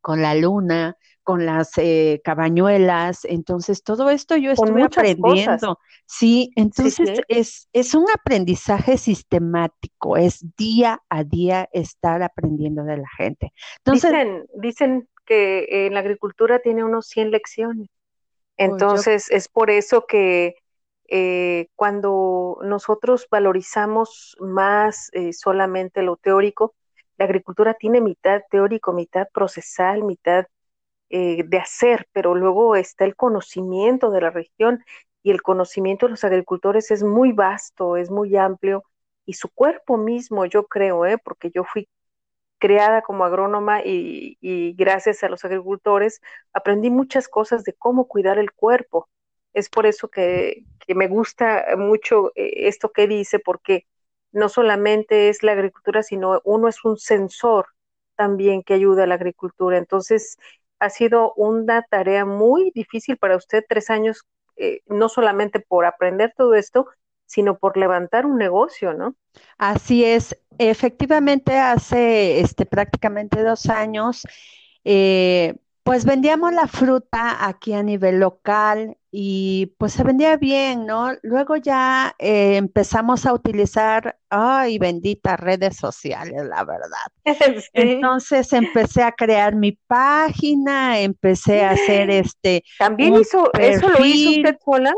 con 0.00 0.22
la 0.22 0.34
luna, 0.34 0.96
con 1.22 1.44
las 1.44 1.72
eh, 1.76 2.20
cabañuelas. 2.24 3.24
Entonces, 3.24 3.82
todo 3.82 4.10
esto 4.10 4.36
yo 4.36 4.50
estuve 4.52 4.88
cosas. 4.88 4.96
aprendiendo. 4.98 5.78
Sí, 6.06 6.50
Sí, 6.74 6.94
entonces 6.94 7.10
sí. 7.16 7.22
es, 7.28 7.68
es 7.72 7.94
un 7.94 8.06
aprendizaje 8.14 8.96
sistemático, 8.96 10.16
es 10.16 10.44
día 10.56 11.02
a 11.10 11.24
día 11.24 11.68
estar 11.72 12.22
aprendiendo 12.22 12.84
de 12.84 12.96
la 12.98 13.08
gente. 13.16 13.52
Entonces, 13.78 14.10
Dicen, 14.10 14.46
dicen 14.54 15.08
que 15.28 15.86
en 15.86 15.94
la 15.94 16.00
agricultura 16.00 16.60
tiene 16.60 16.84
unos 16.84 17.06
100 17.08 17.30
lecciones. 17.30 17.88
pues 18.56 18.86
yo, 18.88 18.88
Entonces, 18.88 19.30
es 19.30 19.48
por 19.48 19.70
eso 19.70 20.06
que 20.06 20.56
eh, 21.08 21.68
cuando 21.76 22.58
nosotros 22.62 23.28
valorizamos 23.30 24.36
más 24.40 25.10
eh, 25.12 25.32
solamente 25.32 26.02
lo 26.02 26.16
teórico, 26.16 26.74
la 27.18 27.26
agricultura 27.26 27.74
tiene 27.74 28.00
mitad 28.00 28.42
teórico, 28.50 28.92
mitad 28.92 29.28
procesal, 29.32 30.04
mitad 30.04 30.46
eh, 31.10 31.44
de 31.44 31.58
hacer, 31.58 32.06
pero 32.12 32.34
luego 32.34 32.76
está 32.76 33.04
el 33.04 33.16
conocimiento 33.16 34.10
de 34.10 34.20
la 34.20 34.30
región 34.30 34.84
y 35.22 35.30
el 35.30 35.42
conocimiento 35.42 36.06
de 36.06 36.10
los 36.12 36.24
agricultores 36.24 36.90
es 36.90 37.02
muy 37.02 37.32
vasto, 37.32 37.96
es 37.96 38.10
muy 38.10 38.36
amplio 38.36 38.84
y 39.26 39.34
su 39.34 39.48
cuerpo 39.50 39.98
mismo, 39.98 40.46
yo 40.46 40.66
creo, 40.66 41.06
¿eh? 41.06 41.18
porque 41.18 41.50
yo 41.50 41.64
fui 41.64 41.88
creada 42.58 43.02
como 43.02 43.24
agrónoma 43.24 43.80
y, 43.84 44.36
gracias 44.76 45.22
a 45.24 45.28
los 45.28 45.44
agricultores 45.44 46.20
aprendí 46.52 46.90
muchas 46.90 47.28
cosas 47.28 47.64
de 47.64 47.72
cómo 47.74 48.08
cuidar 48.08 48.38
el 48.38 48.52
cuerpo. 48.52 49.08
Es 49.54 49.68
por 49.70 49.86
eso 49.86 50.08
que, 50.08 50.64
que 50.86 50.94
me 50.94 51.08
gusta 51.08 51.64
mucho 51.76 52.32
eh, 52.36 52.68
esto 52.68 52.92
que 52.92 53.06
dice, 53.06 53.38
porque 53.38 53.86
no 54.32 54.48
solamente 54.48 55.28
es 55.28 55.42
la 55.42 55.52
agricultura, 55.52 56.02
sino 56.02 56.40
uno 56.44 56.68
es 56.68 56.84
un 56.84 56.98
sensor 56.98 57.66
también 58.16 58.62
que 58.62 58.74
ayuda 58.74 59.04
a 59.04 59.06
la 59.06 59.14
agricultura. 59.14 59.78
Entonces, 59.78 60.38
ha 60.78 60.90
sido 60.90 61.32
una 61.34 61.82
tarea 61.82 62.24
muy 62.24 62.70
difícil 62.74 63.16
para 63.16 63.36
usted, 63.36 63.64
tres 63.68 63.90
años, 63.90 64.26
eh, 64.56 64.82
no 64.86 65.08
solamente 65.08 65.60
por 65.60 65.86
aprender 65.86 66.34
todo 66.36 66.54
esto, 66.54 66.86
sino 67.28 67.58
por 67.58 67.76
levantar 67.76 68.26
un 68.26 68.38
negocio, 68.38 68.94
¿no? 68.94 69.14
así 69.58 70.04
es, 70.04 70.36
efectivamente 70.58 71.56
hace 71.56 72.40
este, 72.40 72.66
prácticamente 72.66 73.42
dos 73.42 73.68
años, 73.68 74.22
eh, 74.84 75.54
pues 75.82 76.04
vendíamos 76.04 76.52
la 76.52 76.66
fruta 76.66 77.46
aquí 77.46 77.72
a 77.72 77.82
nivel 77.82 78.20
local 78.20 78.98
y 79.10 79.74
pues 79.78 79.94
se 79.94 80.04
vendía 80.04 80.36
bien, 80.36 80.84
¿no? 80.84 81.12
Luego 81.22 81.56
ya 81.56 82.14
eh, 82.18 82.56
empezamos 82.56 83.24
a 83.24 83.32
utilizar, 83.32 84.18
ay, 84.28 84.78
benditas 84.78 85.40
redes 85.40 85.76
sociales, 85.76 86.44
la 86.44 86.62
verdad. 86.64 87.24
sí. 87.62 87.70
Entonces 87.72 88.52
empecé 88.52 89.02
a 89.02 89.12
crear 89.12 89.54
mi 89.54 89.78
página, 89.86 91.00
empecé 91.00 91.64
a 91.64 91.70
hacer 91.70 92.10
este 92.10 92.64
También 92.78 93.14
hizo, 93.14 93.50
eso 93.58 93.88
lo 93.88 94.04
hizo 94.04 94.30
usted 94.30 94.56
sola. 94.62 94.92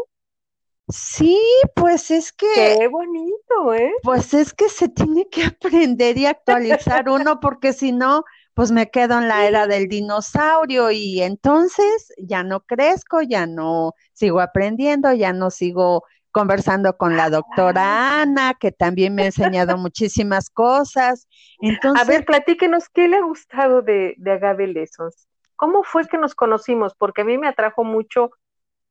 Sí, 0.93 1.39
pues 1.75 2.11
es 2.11 2.33
que, 2.33 2.47
Qué 2.55 2.89
bonito, 2.89 3.75
¿eh? 3.75 3.93
pues 4.03 4.35
es 4.35 4.55
que 4.55 4.69
se 4.69 4.89
tiene 4.89 5.29
que 5.31 5.45
aprender 5.45 6.17
y 6.19 6.27
actualizar 6.27 7.09
uno, 7.09 7.41
porque 7.41 7.73
si 7.73 7.93
no, 7.93 8.25
pues 8.55 8.71
me 8.73 8.91
quedo 8.91 9.19
en 9.19 9.29
la 9.29 9.47
era 9.47 9.67
del 9.67 9.89
dinosaurio 9.89 10.91
y 10.91 11.23
entonces 11.23 12.13
ya 12.19 12.43
no 12.43 12.61
crezco, 12.61 13.23
ya 13.23 13.47
no 13.47 13.95
sigo 14.13 14.41
aprendiendo, 14.41 15.13
ya 15.13 15.33
no 15.33 15.51
sigo 15.51 16.05
conversando 16.33 16.97
con 16.97 17.17
la 17.17 17.29
doctora 17.31 18.23
Ana, 18.23 18.55
que 18.55 18.71
también 18.73 19.15
me 19.15 19.23
ha 19.23 19.27
enseñado 19.27 19.77
muchísimas 19.77 20.49
cosas. 20.51 21.27
A 21.61 21.67
Entonces, 21.67 22.07
ver, 22.07 22.25
platíquenos, 22.25 22.89
¿qué 22.89 23.09
le 23.09 23.17
ha 23.17 23.23
gustado 23.23 23.83
de, 23.83 24.15
de 24.19 24.31
Agave 24.33 24.67
Lessons? 24.67 25.29
¿Cómo 25.57 25.83
fue 25.83 26.07
que 26.07 26.19
nos 26.19 26.35
conocimos? 26.35 26.95
Porque 26.95 27.23
a 27.23 27.25
mí 27.25 27.37
me 27.37 27.49
atrajo 27.49 27.85
mucho 27.85 28.31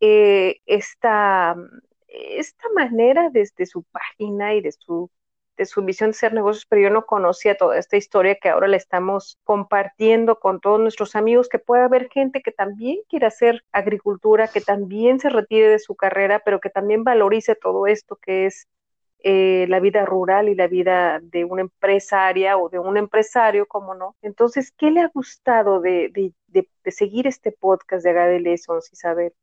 eh, 0.02 0.62
esta, 0.66 1.56
esta 2.12 2.68
manera 2.76 3.30
desde 3.32 3.66
su 3.66 3.84
página 3.84 4.54
y 4.56 4.62
de 4.62 4.72
su, 4.72 5.10
de 5.58 5.66
su 5.66 5.84
visión 5.84 6.12
de 6.12 6.16
hacer 6.16 6.34
negocios, 6.34 6.66
pero 6.68 6.82
yo 6.82 6.90
no 6.90 7.06
conocía 7.06 7.56
toda 7.58 7.78
esta 7.78 7.98
historia 7.98 8.36
que 8.36 8.50
ahora 8.50 8.68
la 8.68 8.78
estamos 8.78 9.38
compartiendo 9.44 10.40
con 10.40 10.60
todos 10.62 10.80
nuestros 10.80 11.16
amigos, 11.16 11.50
que 11.50 11.60
puede 11.60 11.84
haber 11.84 12.10
gente 12.10 12.42
que 12.42 12.52
también 12.52 13.00
quiera 13.10 13.28
hacer 13.28 13.64
agricultura, 13.72 14.48
que 14.48 14.62
también 14.62 15.20
se 15.20 15.30
retire 15.30 15.68
de 15.70 15.80
su 15.80 15.96
carrera, 15.96 16.42
pero 16.46 16.60
que 16.60 16.70
también 16.70 17.04
valorice 17.04 17.56
todo 17.56 17.88
esto 17.88 18.16
que 18.16 18.46
es 18.46 18.68
eh, 19.22 19.66
la 19.68 19.82
vida 19.82 20.06
rural 20.06 20.48
y 20.48 20.56
la 20.56 20.68
vida 20.68 21.20
de 21.22 21.44
una 21.44 21.62
empresaria 21.62 22.58
o 22.58 22.70
de 22.70 22.80
un 22.80 22.96
empresario, 22.98 23.68
como 23.68 23.94
no. 23.96 24.16
Entonces, 24.22 24.72
¿qué 24.72 24.92
le 24.92 25.02
ha 25.02 25.10
gustado 25.14 25.82
de, 25.82 26.10
de, 26.14 26.34
de, 26.48 26.70
de 26.84 26.92
seguir 26.92 27.28
este 27.28 27.52
podcast 27.52 28.04
de 28.04 28.12
Agave 28.12 28.40
Lessons, 28.40 28.92
Isabel? 28.94 29.34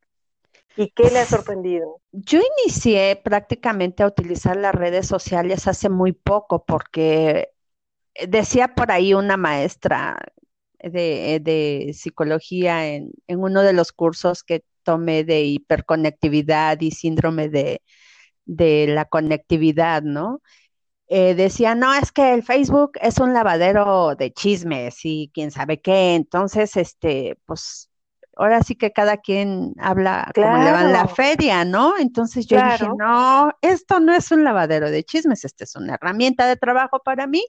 ¿Y 0.77 0.91
qué 0.91 1.11
le 1.11 1.21
ha 1.21 1.27
sorprendido? 1.27 2.01
yo 2.13 2.41
inicié 2.63 3.21
prácticamente 3.23 4.03
a 4.03 4.07
utilizar 4.07 4.57
las 4.57 4.75
redes 4.75 5.07
sociales 5.07 5.67
hace 5.67 5.89
muy 5.89 6.13
poco 6.13 6.65
porque 6.65 7.51
decía 8.29 8.75
por 8.75 8.91
ahí 8.91 9.13
una 9.15 9.37
maestra 9.37 10.19
de, 10.79 11.41
de 11.43 11.93
psicología 11.95 12.87
en, 12.89 13.11
en, 13.27 13.41
uno 13.41 13.63
de 13.63 13.73
los 13.73 13.93
cursos 13.93 14.43
que 14.43 14.65
tomé 14.83 15.25
de 15.25 15.43
hiperconectividad 15.43 16.81
y 16.81 16.93
síndrome 16.93 17.49
de, 17.49 17.83
de 18.47 18.87
la 18.89 19.05
conectividad, 19.05 20.03
¿no? 20.03 20.41
Eh, 21.09 21.35
decía, 21.35 21.75
no, 21.75 21.95
es 21.95 22.13
que 22.13 22.35
el 22.35 22.43
Facebook 22.43 22.93
es 23.01 23.19
un 23.19 23.33
lavadero 23.35 24.17
de 24.17 24.33
chismes 24.33 25.05
y 25.05 25.31
quién 25.35 25.51
sabe 25.51 25.81
qué. 25.81 26.15
Entonces, 26.17 26.77
este, 26.77 27.39
pues 27.47 27.91
ahora 28.37 28.63
sí 28.63 28.77
que 28.77 28.93
cada 28.93 29.17
quien 29.17 29.73
habla 29.79 30.31
como 30.35 30.59
le 30.59 30.71
va 30.71 30.83
en 30.83 30.93
la 30.93 31.09
feria, 31.09 31.65
¿no? 31.65 31.99
Entonces 31.99 32.47
yo 32.47 32.63
dije, 32.63 32.87
no, 32.99 33.51
esto 33.63 33.99
no 33.99 34.15
es 34.15 34.31
un 34.31 34.45
lavadero 34.45 34.91
de 34.91 35.03
chismes, 35.05 35.45
esta 35.45 35.65
es 35.65 35.75
una 35.75 35.95
herramienta 35.95 36.47
de 36.47 36.57
trabajo 36.57 37.01
para 37.03 37.27
mí 37.27 37.43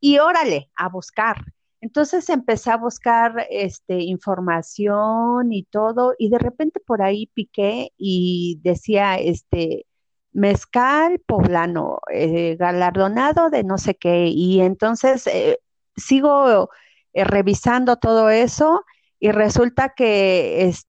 y 0.00 0.18
órale, 0.18 0.70
a 0.76 0.88
buscar. 0.88 1.36
Entonces 1.80 2.28
empecé 2.28 2.70
a 2.72 2.76
buscar 2.76 3.46
este, 3.50 4.00
información 4.00 5.52
y 5.52 5.62
todo, 5.64 6.14
y 6.18 6.28
de 6.28 6.38
repente 6.38 6.80
por 6.80 7.02
ahí 7.02 7.30
piqué 7.32 7.92
y 7.96 8.58
decía, 8.62 9.16
este, 9.16 9.86
mezcal 10.32 11.20
poblano, 11.20 12.00
eh, 12.12 12.56
galardonado 12.56 13.50
de 13.50 13.62
no 13.62 13.78
sé 13.78 13.94
qué, 13.94 14.26
y 14.26 14.60
entonces 14.60 15.26
eh, 15.28 15.58
sigo 15.96 16.70
eh, 17.12 17.24
revisando 17.24 17.96
todo 17.96 18.28
eso 18.30 18.84
y 19.26 19.32
resulta 19.32 19.88
que 19.88 20.68
es, 20.68 20.86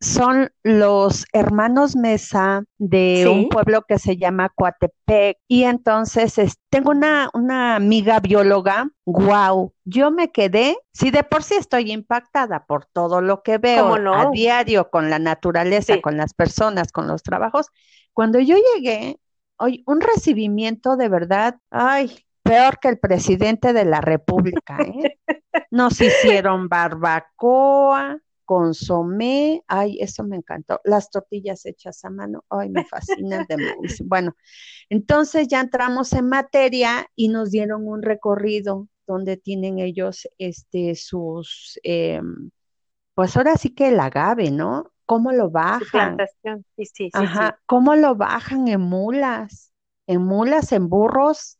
son 0.00 0.50
los 0.64 1.26
hermanos 1.32 1.94
Mesa 1.94 2.64
de 2.78 3.28
un 3.32 3.48
pueblo 3.48 3.82
que 3.82 4.00
se 4.00 4.16
llama 4.16 4.48
Coatepec. 4.52 5.38
Y 5.46 5.62
entonces 5.62 6.34
tengo 6.70 6.90
una, 6.90 7.30
una 7.34 7.76
amiga 7.76 8.18
bióloga, 8.18 8.90
wow, 9.06 9.72
yo 9.84 10.10
me 10.10 10.32
quedé, 10.32 10.76
si 10.92 11.12
de 11.12 11.22
por 11.22 11.44
sí 11.44 11.54
estoy 11.54 11.92
impactada 11.92 12.66
por 12.66 12.86
todo 12.86 13.20
lo 13.20 13.44
que 13.44 13.58
veo 13.58 13.94
a 14.12 14.30
diario 14.32 14.90
con 14.90 15.08
la 15.08 15.20
naturaleza, 15.20 16.00
con 16.00 16.16
las 16.16 16.34
personas, 16.34 16.90
con 16.90 17.06
los 17.06 17.22
trabajos, 17.22 17.68
cuando 18.12 18.40
yo 18.40 18.56
llegué, 18.74 19.20
hoy 19.56 19.84
un 19.86 20.00
recibimiento 20.00 20.96
de 20.96 21.08
verdad, 21.08 21.58
ay, 21.70 22.24
peor 22.42 22.78
que 22.80 22.88
el 22.88 22.98
presidente 22.98 23.72
de 23.72 23.84
la 23.84 24.00
República, 24.00 24.78
¿eh? 24.80 25.18
Nos 25.70 26.00
hicieron 26.00 26.68
barbacoa, 26.68 28.18
consomé, 28.44 29.62
ay, 29.66 29.98
eso 30.00 30.24
me 30.24 30.36
encantó. 30.36 30.80
Las 30.84 31.10
tortillas 31.10 31.64
hechas 31.64 32.04
a 32.04 32.10
mano, 32.10 32.44
ay, 32.50 32.68
me 32.70 32.84
fascinan 32.84 33.46
de 33.48 33.56
maíz. 33.56 34.02
Bueno, 34.04 34.36
entonces 34.90 35.48
ya 35.48 35.60
entramos 35.60 36.12
en 36.12 36.28
materia 36.28 37.06
y 37.14 37.28
nos 37.28 37.50
dieron 37.50 37.86
un 37.86 38.02
recorrido 38.02 38.88
donde 39.06 39.36
tienen 39.36 39.78
ellos 39.78 40.28
este 40.38 40.94
sus, 40.94 41.78
em, 41.82 42.50
pues 43.14 43.36
ahora 43.36 43.56
sí 43.56 43.74
que 43.74 43.88
el 43.88 44.00
agave, 44.00 44.50
¿no? 44.50 44.92
¿Cómo 45.06 45.32
lo 45.32 45.50
bajan? 45.50 46.16
Sí, 46.76 46.86
sí, 46.86 47.10
Ajá, 47.12 47.58
¿cómo 47.66 47.94
lo 47.96 48.14
bajan 48.14 48.68
en 48.68 48.80
mulas? 48.80 49.72
En 50.06 50.22
mulas, 50.24 50.72
en 50.72 50.88
burros, 50.88 51.58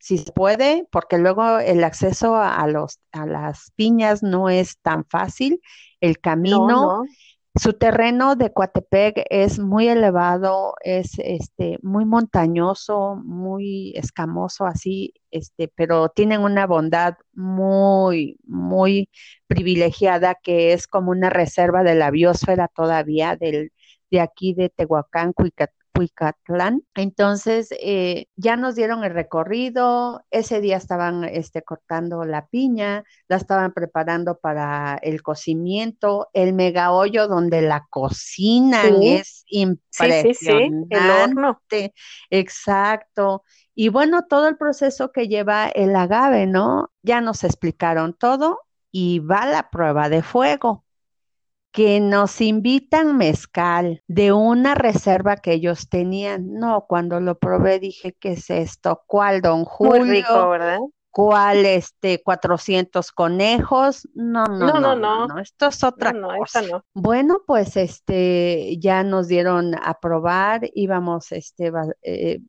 si 0.00 0.18
se 0.18 0.32
puede, 0.32 0.86
porque 0.90 1.18
luego 1.18 1.58
el 1.58 1.84
acceso 1.84 2.34
a, 2.36 2.66
los, 2.66 2.98
a 3.12 3.26
las 3.26 3.70
piñas 3.76 4.22
no 4.22 4.48
es 4.48 4.78
tan 4.80 5.04
fácil, 5.04 5.60
el 6.00 6.18
camino, 6.18 7.04
su 7.54 7.74
terreno 7.74 8.36
de 8.36 8.52
Coatepec 8.52 9.24
es 9.28 9.58
muy 9.58 9.88
elevado, 9.88 10.74
es 10.82 11.18
este 11.18 11.78
muy 11.82 12.04
montañoso, 12.04 13.16
muy 13.24 13.92
escamoso 13.96 14.66
así, 14.66 15.12
este, 15.30 15.68
pero 15.68 16.08
tienen 16.08 16.40
una 16.42 16.66
bondad 16.66 17.14
muy, 17.34 18.38
muy 18.44 19.10
privilegiada 19.48 20.36
que 20.42 20.72
es 20.72 20.86
como 20.86 21.10
una 21.10 21.28
reserva 21.28 21.82
de 21.82 21.94
la 21.96 22.10
biosfera 22.10 22.68
todavía 22.68 23.36
del, 23.36 23.72
de 24.10 24.20
aquí 24.20 24.54
de 24.54 24.70
Tehuacán, 24.70 25.32
Cuicat, 25.32 25.70
Huicatlán. 25.98 26.82
Entonces, 26.94 27.68
eh, 27.80 28.26
ya 28.36 28.56
nos 28.56 28.74
dieron 28.74 29.04
el 29.04 29.12
recorrido, 29.12 30.24
ese 30.30 30.60
día 30.60 30.76
estaban 30.76 31.24
este, 31.24 31.62
cortando 31.62 32.24
la 32.24 32.46
piña, 32.46 33.04
la 33.28 33.36
estaban 33.36 33.72
preparando 33.72 34.38
para 34.38 34.98
el 35.02 35.22
cocimiento, 35.22 36.28
el 36.32 36.52
mega 36.52 36.92
hoyo 36.92 37.28
donde 37.28 37.62
la 37.62 37.86
cocinan 37.90 39.02
es 39.02 39.44
impresionante. 39.48 40.34
Sí, 40.34 40.70
el 40.90 41.10
horno. 41.10 41.60
Exacto. 42.30 43.44
Y 43.74 43.88
bueno, 43.88 44.26
todo 44.28 44.48
el 44.48 44.56
proceso 44.56 45.12
que 45.12 45.28
lleva 45.28 45.68
el 45.68 45.94
agave, 45.96 46.46
¿no? 46.46 46.90
Ya 47.02 47.20
nos 47.20 47.44
explicaron 47.44 48.14
todo 48.14 48.60
y 48.90 49.20
va 49.20 49.46
la 49.46 49.70
prueba 49.70 50.08
de 50.08 50.22
fuego 50.22 50.84
que 51.72 52.00
nos 52.00 52.40
invitan 52.40 53.16
mezcal 53.16 54.02
de 54.08 54.32
una 54.32 54.74
reserva 54.74 55.36
que 55.36 55.52
ellos 55.52 55.88
tenían. 55.88 56.54
No, 56.54 56.86
cuando 56.88 57.20
lo 57.20 57.38
probé 57.38 57.78
dije, 57.78 58.16
¿qué 58.18 58.32
es 58.32 58.50
esto? 58.50 59.02
¿Cuál, 59.06 59.40
don 59.40 59.64
Julio? 59.64 60.04
Muy 60.04 60.10
rico, 60.10 60.48
¿verdad? 60.50 60.78
¿Cuál, 61.12 61.66
este, 61.66 62.22
400 62.22 63.10
conejos? 63.12 64.08
No, 64.14 64.44
no, 64.44 64.80
no, 64.80 64.94
no, 64.94 65.26
no, 65.26 65.38
esto 65.40 65.66
es 65.66 65.82
otra 65.82 66.12
cosa. 66.12 66.62
No. 66.62 66.84
Bueno, 66.94 67.42
pues, 67.46 67.76
este, 67.76 68.76
ya 68.78 69.02
nos 69.02 69.26
dieron 69.26 69.74
a 69.74 69.98
probar, 70.00 70.62
íbamos, 70.72 71.32
este, 71.32 71.72
eh, 72.02 72.40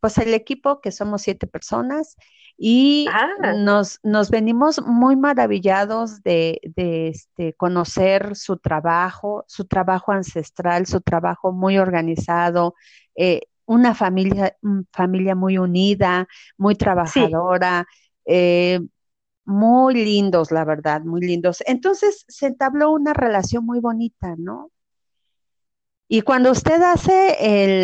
pues 0.00 0.18
el 0.18 0.34
equipo, 0.34 0.80
que 0.80 0.92
somos 0.92 1.22
siete 1.22 1.46
personas, 1.46 2.16
y 2.56 3.06
ah. 3.12 3.52
nos, 3.54 4.00
nos 4.02 4.30
venimos 4.30 4.82
muy 4.84 5.14
maravillados 5.14 6.22
de, 6.24 6.60
de 6.76 7.08
este, 7.08 7.52
conocer 7.54 8.34
su 8.34 8.56
trabajo, 8.56 9.44
su 9.46 9.66
trabajo 9.66 10.10
ancestral, 10.10 10.86
su 10.86 11.00
trabajo 11.00 11.52
muy 11.52 11.78
organizado, 11.78 12.74
eh, 13.14 13.42
una 13.64 13.94
familia, 13.94 14.56
familia 14.92 15.36
muy 15.36 15.58
unida, 15.58 16.26
muy 16.56 16.74
trabajadora, 16.74 17.86
eh, 18.24 18.80
muy 19.44 19.94
lindos, 19.94 20.50
la 20.50 20.64
verdad, 20.64 21.02
muy 21.02 21.20
lindos. 21.20 21.62
Entonces 21.66 22.24
se 22.28 22.46
entabló 22.46 22.90
una 22.90 23.14
relación 23.14 23.64
muy 23.64 23.78
bonita, 23.78 24.34
¿no? 24.36 24.70
Y 26.10 26.22
cuando 26.22 26.50
usted 26.50 26.80
hace 26.80 27.36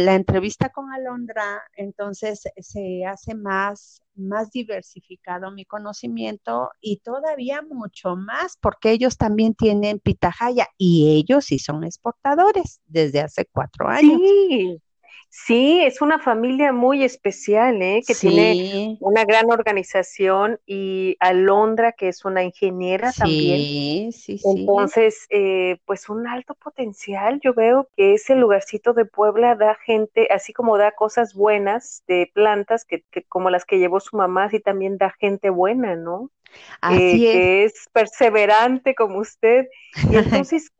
la 0.03 0.15
entrevista 0.15 0.71
con 0.71 0.91
Alondra, 0.91 1.63
entonces 1.77 2.45
se 2.57 3.05
hace 3.05 3.35
más, 3.35 4.03
más 4.15 4.51
diversificado 4.51 5.51
mi 5.51 5.67
conocimiento 5.67 6.71
y 6.81 7.01
todavía 7.01 7.61
mucho 7.61 8.17
más 8.17 8.57
porque 8.59 8.93
ellos 8.93 9.19
también 9.19 9.55
tienen 9.55 9.99
pitahaya 9.99 10.69
y 10.79 11.15
ellos 11.19 11.45
sí 11.45 11.59
son 11.59 11.85
exportadores 11.85 12.81
desde 12.87 13.21
hace 13.21 13.45
cuatro 13.45 13.89
años. 13.89 14.19
Sí, 14.19 14.81
Sí, 15.37 15.81
es 15.83 16.01
una 16.01 16.21
familia 16.21 16.73
muy 16.73 17.03
especial, 17.03 17.83
¿eh? 17.83 18.03
que 18.07 18.15
tiene 18.15 18.97
una 19.01 19.25
gran 19.25 19.51
organización 19.51 20.61
y 20.65 21.17
Alondra, 21.19 21.91
que 21.91 22.07
es 22.07 22.25
una 22.25 22.45
ingeniera 22.45 23.11
también. 23.13 24.13
Sí, 24.13 24.39
sí, 24.39 24.41
Entonces, 24.45 25.27
eh, 25.31 25.79
pues 25.87 26.09
un 26.09 26.29
alto 26.29 26.55
potencial. 26.55 27.41
Yo 27.43 27.53
veo 27.53 27.89
que 27.97 28.15
ese 28.15 28.37
lugarcito 28.37 28.93
de 28.93 29.07
Puebla 29.07 29.57
da 29.57 29.75
gente, 29.75 30.29
así 30.31 30.53
como 30.53 30.79
da 30.79 30.93
cosas 30.93 31.35
buenas 31.35 32.05
de 32.07 32.31
plantas, 32.33 32.85
que, 32.85 33.03
que 33.11 33.25
como 33.25 33.51
las 33.51 33.65
que 33.65 33.81
llevó 33.81 33.99
su 33.99 34.17
mamá, 34.17 34.45
así 34.45 34.61
también 34.61 34.99
da 34.99 35.11
gente 35.19 35.51
buena, 35.51 35.97
¿no? 35.97 36.31
Así 36.81 37.21
que 37.21 37.65
es 37.65 37.89
perseverante 37.93 38.95
como 38.95 39.19
usted. 39.19 39.67
Y 40.11 40.17
entonces 40.17 40.71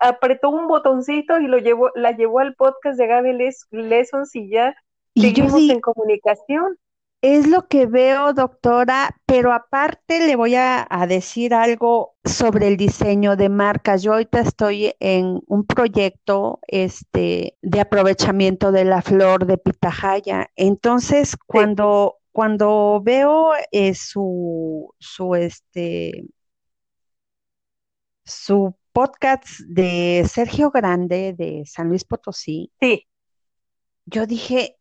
apretó 0.00 0.50
un 0.50 0.66
botoncito 0.66 1.38
y 1.40 1.46
lo 1.46 1.58
llevó, 1.58 1.90
la 1.94 2.12
llevó 2.12 2.38
al 2.40 2.54
podcast 2.54 2.98
de 2.98 3.06
Gaby 3.06 3.54
Lessons 3.70 4.34
y 4.34 4.48
ya 4.50 4.74
seguimos 5.14 5.60
en 5.60 5.80
comunicación. 5.80 6.76
Es 7.22 7.46
lo 7.46 7.68
que 7.68 7.84
veo, 7.84 8.32
doctora, 8.32 9.14
pero 9.26 9.52
aparte 9.52 10.26
le 10.26 10.36
voy 10.36 10.54
a, 10.54 10.86
decir 11.06 11.52
algo 11.52 12.14
sobre 12.24 12.68
el 12.68 12.78
diseño 12.78 13.36
de 13.36 13.50
marcas. 13.50 14.02
Yo 14.02 14.14
ahorita 14.14 14.40
estoy 14.40 14.94
en 15.00 15.42
un 15.46 15.66
proyecto 15.66 16.60
este, 16.66 17.58
de 17.60 17.80
aprovechamiento 17.80 18.72
de 18.72 18.86
la 18.86 19.02
flor 19.02 19.44
de 19.44 19.58
pitahaya. 19.58 20.48
Entonces, 20.56 21.36
cuando 21.46 22.19
cuando 22.32 23.00
veo 23.02 23.52
eh, 23.72 23.94
su, 23.94 24.94
su, 24.98 25.34
este, 25.34 26.24
su 28.24 28.74
podcast 28.92 29.46
de 29.60 30.24
Sergio 30.28 30.70
Grande 30.70 31.34
de 31.36 31.64
San 31.66 31.88
Luis 31.88 32.04
Potosí, 32.04 32.72
sí. 32.80 33.08
yo 34.06 34.26
dije, 34.26 34.76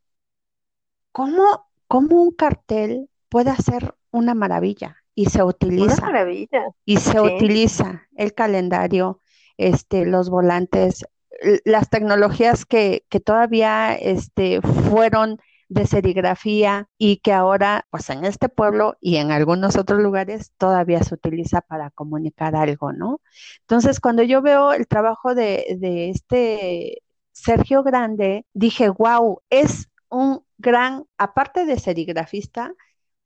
¿cómo, 1.11 1.67
cómo 1.87 2.21
un 2.21 2.31
cartel 2.31 3.09
puede 3.29 3.49
hacer 3.51 3.95
una 4.11 4.33
maravilla? 4.33 4.97
Y 5.15 5.25
se 5.25 5.43
utiliza. 5.43 5.95
Una 5.95 6.05
maravilla. 6.05 6.63
Y 6.85 6.97
se 6.97 7.19
utiliza 7.19 8.07
el 8.15 8.33
calendario, 8.33 9.21
este, 9.57 10.05
los 10.05 10.29
volantes, 10.29 11.05
las 11.65 11.89
tecnologías 11.89 12.65
que, 12.65 13.05
que 13.09 13.19
todavía 13.19 13.95
este, 13.95 14.61
fueron 14.61 15.39
de 15.69 15.85
serigrafía 15.85 16.87
y 16.97 17.17
que 17.17 17.31
ahora, 17.31 17.85
pues 17.91 18.09
en 18.09 18.25
este 18.25 18.49
pueblo 18.49 18.97
y 18.99 19.17
en 19.17 19.31
algunos 19.31 19.77
otros 19.77 19.99
lugares 20.01 20.51
todavía 20.57 21.01
se 21.03 21.13
utiliza 21.13 21.61
para 21.61 21.91
comunicar 21.91 22.55
algo, 22.55 22.91
¿no? 22.91 23.21
Entonces, 23.61 23.99
cuando 23.99 24.23
yo 24.23 24.41
veo 24.41 24.73
el 24.73 24.87
trabajo 24.87 25.35
de, 25.35 25.77
de 25.79 26.09
este 26.09 27.03
Sergio 27.31 27.83
Grande, 27.83 28.45
dije, 28.53 28.89
wow, 28.89 29.41
es 29.49 29.89
un 30.09 30.43
gran, 30.57 31.05
aparte 31.17 31.65
de 31.65 31.79
serigrafista, 31.79 32.73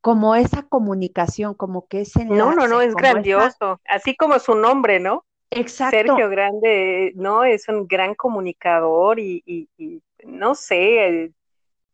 como 0.02 0.34
esa 0.34 0.64
comunicación, 0.64 1.54
como 1.54 1.86
que 1.88 2.02
ese 2.02 2.26
No, 2.26 2.52
no, 2.52 2.68
no, 2.68 2.82
es 2.82 2.94
grandioso, 2.94 3.80
así 3.88 4.14
como 4.14 4.38
su 4.38 4.54
nombre, 4.54 5.00
¿no? 5.00 5.24
Exacto. 5.50 5.96
Sergio 5.96 6.28
Grande, 6.28 7.12
¿no? 7.16 7.42
Es 7.44 7.68
un 7.68 7.86
gran 7.86 8.14
comunicador 8.14 9.18
y, 9.18 9.68
no 10.24 10.54
sé, 10.54 11.32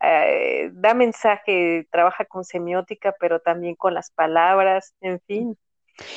eh, 0.02 0.70
da 0.72 0.94
mensaje, 0.94 1.86
trabaja 1.90 2.24
con 2.24 2.44
semiótica, 2.44 3.14
pero 3.20 3.40
también 3.40 3.74
con 3.74 3.94
las 3.94 4.10
palabras, 4.10 4.94
en 5.00 5.20
fin. 5.20 5.58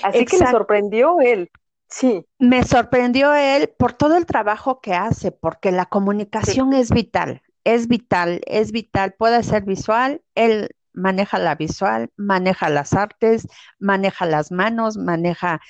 Así 0.02 0.26
que 0.26 0.38
me 0.38 0.48
sorprendió 0.48 1.20
él. 1.20 1.50
Sí. 1.90 2.26
Me 2.40 2.64
sorprendió 2.64 3.34
él 3.36 3.72
por 3.78 3.94
todo 3.94 4.18
el 4.18 4.26
trabajo 4.26 4.82
que 4.82 4.94
hace, 4.94 5.32
porque 5.32 5.72
la 5.72 5.86
comunicación 5.86 6.74
es 6.74 6.90
vital, 6.90 7.42
es 7.64 7.88
vital, 7.88 8.42
es 8.48 8.72
vital, 8.72 9.14
puede 9.14 9.44
ser 9.44 9.64
visual, 9.64 10.22
él 10.34 10.70
maneja 10.94 11.40
la 11.40 11.56
visual, 11.56 12.10
maneja 12.16 12.70
las 12.70 12.94
artes, 12.94 13.48
maneja 13.80 14.26
las 14.26 14.52
manos, 14.52 14.98
maneja 14.98 15.62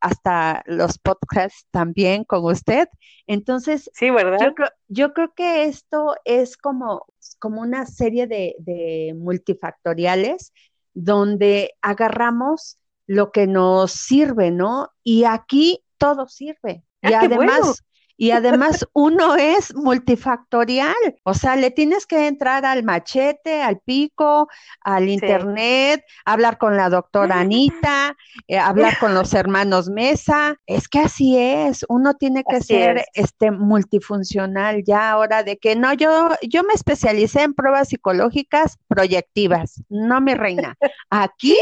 hasta 0.00 0.62
los 0.66 0.98
podcasts 0.98 1.66
también 1.70 2.24
con 2.24 2.44
usted. 2.44 2.88
Entonces, 3.26 3.90
sí, 3.94 4.10
¿verdad? 4.10 4.38
Yo, 4.40 4.54
creo, 4.54 4.68
yo 4.88 5.12
creo 5.12 5.32
que 5.34 5.64
esto 5.64 6.16
es 6.24 6.56
como, 6.56 7.06
como 7.38 7.60
una 7.60 7.86
serie 7.86 8.26
de, 8.26 8.56
de 8.58 9.14
multifactoriales 9.16 10.52
donde 10.94 11.74
agarramos 11.82 12.78
lo 13.06 13.30
que 13.30 13.46
nos 13.46 13.92
sirve, 13.92 14.50
¿no? 14.50 14.90
Y 15.02 15.24
aquí 15.24 15.84
todo 15.98 16.26
sirve. 16.26 16.84
Y 17.02 17.12
ah, 17.12 17.20
además, 17.22 17.84
y 18.16 18.30
además 18.30 18.86
uno 18.92 19.36
es 19.36 19.74
multifactorial, 19.74 20.94
o 21.22 21.34
sea, 21.34 21.56
le 21.56 21.70
tienes 21.70 22.06
que 22.06 22.26
entrar 22.26 22.64
al 22.64 22.82
machete, 22.82 23.62
al 23.62 23.80
pico, 23.80 24.48
al 24.80 25.08
internet, 25.08 26.04
hablar 26.24 26.58
con 26.58 26.76
la 26.76 26.88
doctora 26.88 27.40
Anita, 27.40 28.16
eh, 28.48 28.58
hablar 28.58 28.98
con 28.98 29.14
los 29.14 29.34
hermanos 29.34 29.88
Mesa. 29.88 30.56
Es 30.66 30.88
que 30.88 31.00
así 31.00 31.36
es, 31.38 31.84
uno 31.88 32.14
tiene 32.14 32.44
que 32.48 32.60
ser 32.60 33.04
este 33.14 33.50
multifuncional 33.50 34.82
ya 34.84 35.10
ahora 35.10 35.42
de 35.42 35.58
que 35.58 35.76
no, 35.76 35.92
yo, 35.92 36.30
yo 36.42 36.62
me 36.62 36.74
especialicé 36.74 37.42
en 37.42 37.54
pruebas 37.54 37.88
psicológicas 37.88 38.78
proyectivas, 38.88 39.82
no 39.88 40.20
mi 40.20 40.34
reina. 40.34 40.76
Aquí 41.10 41.56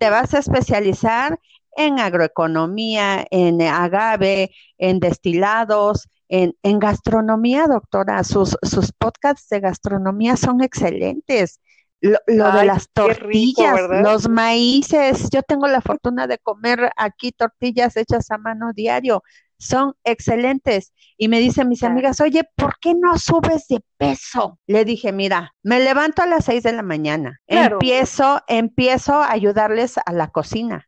te 0.00 0.10
vas 0.10 0.34
a 0.34 0.38
especializar 0.38 1.38
en 1.76 2.00
agroeconomía, 2.00 3.26
en 3.30 3.62
agave, 3.62 4.50
en 4.78 4.98
destilados, 4.98 6.08
en, 6.28 6.78
gastronomía, 6.78 7.66
doctora. 7.66 8.24
Sus, 8.24 8.56
sus 8.62 8.92
podcasts 8.92 9.48
de 9.48 9.60
gastronomía 9.60 10.36
son 10.36 10.62
excelentes. 10.62 11.60
Lo, 12.00 12.18
de 12.26 12.64
las 12.64 12.88
tortillas, 12.92 13.80
los 14.02 14.28
maíces. 14.28 15.28
Yo 15.30 15.42
tengo 15.42 15.66
la 15.66 15.80
fortuna 15.80 16.26
de 16.26 16.38
comer 16.38 16.90
aquí 16.96 17.32
tortillas 17.32 17.96
hechas 17.96 18.30
a 18.30 18.38
mano 18.38 18.72
diario. 18.74 19.22
Son 19.58 19.94
excelentes. 20.04 20.92
Y 21.16 21.28
me 21.28 21.40
dicen 21.40 21.68
mis 21.68 21.82
amigas, 21.82 22.20
oye, 22.20 22.42
¿por 22.54 22.78
qué 22.80 22.94
no 22.94 23.18
subes 23.18 23.66
de 23.68 23.80
peso? 23.96 24.58
Le 24.66 24.84
dije, 24.84 25.12
mira, 25.12 25.54
me 25.62 25.80
levanto 25.80 26.22
a 26.22 26.26
las 26.26 26.44
seis 26.44 26.62
de 26.62 26.72
la 26.72 26.82
mañana. 26.82 27.40
Empiezo, 27.46 28.42
empiezo 28.46 29.14
a 29.14 29.32
ayudarles 29.32 29.96
a 30.04 30.12
la 30.12 30.28
cocina 30.28 30.86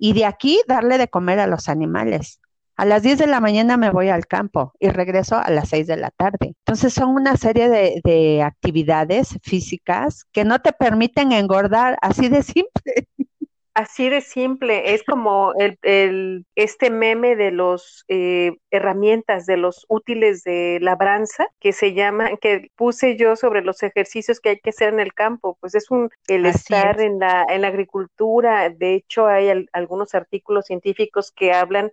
y 0.00 0.14
de 0.14 0.24
aquí 0.24 0.60
darle 0.66 0.98
de 0.98 1.08
comer 1.08 1.38
a 1.38 1.46
los 1.46 1.68
animales. 1.68 2.40
A 2.76 2.86
las 2.86 3.02
10 3.02 3.18
de 3.18 3.26
la 3.26 3.40
mañana 3.40 3.76
me 3.76 3.90
voy 3.90 4.08
al 4.08 4.26
campo 4.26 4.72
y 4.80 4.88
regreso 4.88 5.36
a 5.36 5.50
las 5.50 5.68
6 5.68 5.86
de 5.86 5.98
la 5.98 6.10
tarde. 6.10 6.54
Entonces 6.64 6.94
son 6.94 7.10
una 7.10 7.36
serie 7.36 7.68
de, 7.68 8.42
actividades 8.42 9.38
físicas 9.42 10.24
que 10.32 10.44
no 10.44 10.60
te 10.60 10.72
permiten 10.72 11.32
engordar 11.32 11.98
así 12.00 12.28
de 12.28 12.42
simple. 12.42 13.06
Así 13.72 14.08
de 14.08 14.20
simple, 14.20 14.94
es 14.94 15.04
como 15.04 15.52
el, 15.54 16.44
este 16.56 16.90
meme 16.90 17.36
de 17.36 17.52
los 17.52 18.04
eh, 18.08 18.56
herramientas, 18.72 19.46
de 19.46 19.56
los 19.56 19.86
útiles 19.88 20.42
de 20.42 20.78
labranza, 20.80 21.46
que 21.60 21.72
se 21.72 21.94
llama, 21.94 22.36
que 22.40 22.70
puse 22.74 23.16
yo 23.16 23.36
sobre 23.36 23.62
los 23.62 23.84
ejercicios 23.84 24.40
que 24.40 24.50
hay 24.50 24.58
que 24.58 24.70
hacer 24.70 24.92
en 24.92 24.98
el 24.98 25.14
campo, 25.14 25.56
pues 25.60 25.76
es 25.76 25.88
un, 25.90 26.10
el 26.26 26.46
estar 26.46 27.00
en 27.00 27.20
la, 27.20 27.46
en 27.48 27.62
la 27.62 27.68
agricultura, 27.68 28.68
de 28.70 28.94
hecho 28.94 29.28
hay 29.28 29.68
algunos 29.72 30.16
artículos 30.16 30.66
científicos 30.66 31.30
que 31.30 31.52
hablan 31.52 31.92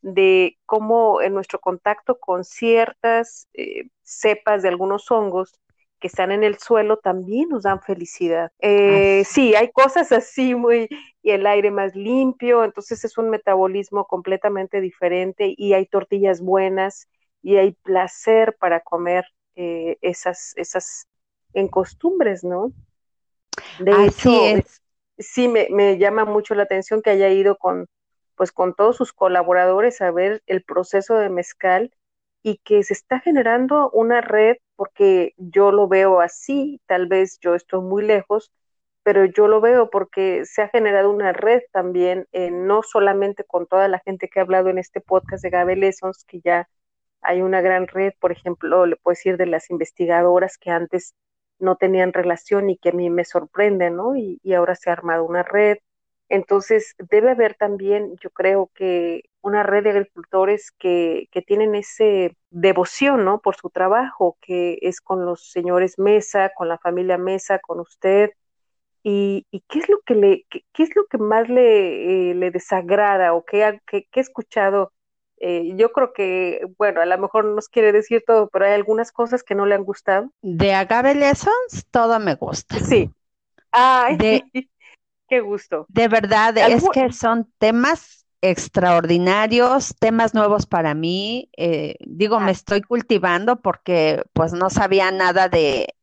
de 0.00 0.56
cómo 0.64 1.20
en 1.20 1.34
nuestro 1.34 1.60
contacto 1.60 2.18
con 2.18 2.44
ciertas 2.44 3.48
eh, 3.52 3.90
cepas 4.02 4.62
de 4.62 4.70
algunos 4.70 5.10
hongos, 5.10 5.60
que 5.98 6.06
están 6.06 6.32
en 6.32 6.44
el 6.44 6.58
suelo 6.58 6.98
también 6.98 7.48
nos 7.48 7.64
dan 7.64 7.80
felicidad. 7.82 8.50
Eh, 8.60 9.24
sí, 9.24 9.54
hay 9.54 9.70
cosas 9.70 10.12
así 10.12 10.54
muy, 10.54 10.88
y 11.22 11.30
el 11.30 11.46
aire 11.46 11.70
más 11.70 11.94
limpio, 11.94 12.64
entonces 12.64 13.04
es 13.04 13.18
un 13.18 13.30
metabolismo 13.30 14.06
completamente 14.06 14.80
diferente 14.80 15.54
y 15.56 15.74
hay 15.74 15.86
tortillas 15.86 16.40
buenas 16.40 17.08
y 17.42 17.56
hay 17.56 17.72
placer 17.72 18.56
para 18.58 18.80
comer 18.80 19.24
eh, 19.56 19.98
esas, 20.00 20.52
esas 20.56 21.08
en 21.52 21.68
costumbres, 21.68 22.44
¿no? 22.44 22.72
De 23.80 24.06
hecho, 24.06 24.30
sí 25.18 25.48
me, 25.48 25.68
me 25.70 25.98
llama 25.98 26.24
mucho 26.24 26.54
la 26.54 26.62
atención 26.62 27.02
que 27.02 27.10
haya 27.10 27.28
ido 27.28 27.56
con, 27.56 27.88
pues 28.36 28.52
con 28.52 28.74
todos 28.74 28.96
sus 28.96 29.12
colaboradores 29.12 30.00
a 30.00 30.10
ver 30.10 30.42
el 30.46 30.62
proceso 30.62 31.16
de 31.16 31.28
mezcal 31.28 31.92
y 32.42 32.58
que 32.58 32.82
se 32.82 32.94
está 32.94 33.20
generando 33.20 33.90
una 33.90 34.20
red, 34.20 34.56
porque 34.78 35.34
yo 35.38 35.72
lo 35.72 35.88
veo 35.88 36.22
así, 36.22 36.80
tal 36.86 37.08
vez 37.08 37.40
yo 37.40 37.56
estoy 37.56 37.82
muy 37.82 38.04
lejos, 38.04 38.52
pero 39.04 39.26
yo 39.26 39.48
lo 39.48 39.60
veo 39.60 39.90
porque 39.90 40.44
se 40.46 40.62
ha 40.62 40.68
generado 40.70 41.10
una 41.10 41.32
red 41.34 41.62
también, 41.72 42.26
eh, 42.32 42.50
no 42.52 42.82
solamente 42.84 43.44
con 43.44 43.66
toda 43.66 43.88
la 43.88 44.00
gente 44.00 44.28
que 44.30 44.40
ha 44.40 44.44
hablado 44.44 44.70
en 44.70 44.78
este 44.78 45.00
podcast 45.02 45.42
de 45.44 45.50
Gabe 45.50 45.76
Lessons, 45.76 46.24
que 46.26 46.40
ya 46.42 46.68
hay 47.22 47.42
una 47.42 47.60
gran 47.62 47.88
red, 47.88 48.12
por 48.20 48.32
ejemplo, 48.32 48.86
le 48.86 48.96
puedo 48.96 49.14
decir 49.14 49.36
de 49.38 49.46
las 49.46 49.70
investigadoras 49.70 50.58
que 50.58 50.70
antes 50.70 51.14
no 51.58 51.76
tenían 51.76 52.12
relación 52.12 52.70
y 52.70 52.78
que 52.78 52.90
a 52.90 52.92
mí 52.92 53.10
me 53.10 53.24
sorprenden, 53.24 53.96
¿no? 53.96 54.16
Y, 54.16 54.40
y 54.44 54.54
ahora 54.54 54.74
se 54.76 54.90
ha 54.90 54.94
armado 54.94 55.24
una 55.24 55.42
red, 55.42 55.78
entonces, 56.28 56.94
debe 56.98 57.30
haber 57.30 57.54
también, 57.54 58.16
yo 58.20 58.30
creo 58.30 58.70
que 58.74 59.22
una 59.40 59.62
red 59.62 59.84
de 59.84 59.90
agricultores 59.90 60.70
que, 60.78 61.28
que 61.30 61.42
tienen 61.42 61.74
ese 61.74 62.36
devoción, 62.50 63.24
¿no? 63.24 63.40
Por 63.40 63.56
su 63.56 63.70
trabajo, 63.70 64.36
que 64.40 64.78
es 64.82 65.00
con 65.00 65.24
los 65.24 65.50
señores 65.50 65.98
Mesa, 65.98 66.52
con 66.56 66.68
la 66.68 66.78
familia 66.78 67.18
Mesa, 67.18 67.58
con 67.58 67.80
usted. 67.80 68.30
¿Y, 69.02 69.46
y 69.50 69.60
qué 69.68 69.78
es 69.78 69.88
lo 69.88 70.00
que 70.04 70.14
le, 70.14 70.46
qué, 70.50 70.82
es 70.82 70.94
lo 70.96 71.06
que 71.06 71.18
más 71.18 71.48
le, 71.48 72.30
eh, 72.30 72.34
le 72.34 72.50
desagrada 72.50 73.32
o 73.32 73.44
qué 73.44 73.64
ha 73.64 73.80
escuchado? 74.14 74.92
Eh, 75.40 75.74
yo 75.76 75.92
creo 75.92 76.12
que, 76.12 76.66
bueno, 76.78 77.00
a 77.00 77.06
lo 77.06 77.16
mejor 77.16 77.44
no 77.44 77.54
nos 77.54 77.68
quiere 77.68 77.92
decir 77.92 78.24
todo, 78.26 78.48
pero 78.48 78.64
hay 78.64 78.72
algunas 78.72 79.12
cosas 79.12 79.42
que 79.44 79.54
no 79.54 79.66
le 79.66 79.76
han 79.76 79.84
gustado. 79.84 80.32
De 80.42 80.74
Agave 80.74 81.14
Lessons, 81.14 81.86
todo 81.90 82.18
me 82.18 82.34
gusta. 82.34 82.78
Sí. 82.80 83.10
Ay, 83.70 84.16
de, 84.16 84.44
Qué 85.28 85.40
gusto. 85.40 85.84
De 85.88 86.08
verdad, 86.08 86.56
es 86.56 86.88
que 86.88 87.12
son 87.12 87.52
temas 87.58 88.17
extraordinarios, 88.40 89.94
temas 89.98 90.34
nuevos 90.34 90.66
para 90.66 90.94
mí. 90.94 91.50
Eh, 91.56 91.96
digo, 92.00 92.40
me 92.40 92.52
estoy 92.52 92.82
cultivando 92.82 93.60
porque 93.60 94.22
pues 94.32 94.52
no 94.52 94.70
sabía 94.70 95.10
nada 95.10 95.48
de, 95.48 95.94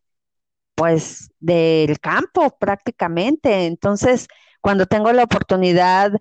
pues, 0.75 1.31
del 1.39 1.99
campo 1.99 2.57
prácticamente. 2.59 3.65
Entonces, 3.67 4.27
cuando 4.61 4.85
tengo 4.87 5.11
la 5.13 5.23
oportunidad 5.23 6.11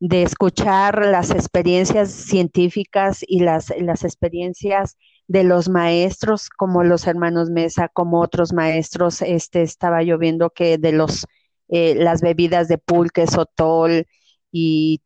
de 0.00 0.22
escuchar 0.24 1.06
las 1.06 1.30
experiencias 1.30 2.10
científicas 2.10 3.20
y 3.26 3.40
las, 3.40 3.72
las 3.78 4.04
experiencias 4.04 4.96
de 5.28 5.44
los 5.44 5.68
maestros, 5.68 6.48
como 6.50 6.82
los 6.84 7.06
hermanos 7.06 7.50
Mesa, 7.50 7.88
como 7.88 8.20
otros 8.20 8.52
maestros, 8.52 9.22
este, 9.22 9.62
estaba 9.62 10.02
yo 10.02 10.18
viendo 10.18 10.50
que 10.50 10.78
de 10.78 10.92
los 10.92 11.26
eh, 11.68 11.94
las 11.94 12.20
bebidas 12.20 12.68
de 12.68 12.76
pulque, 12.78 13.26
sotol 13.26 14.06
y 14.50 15.00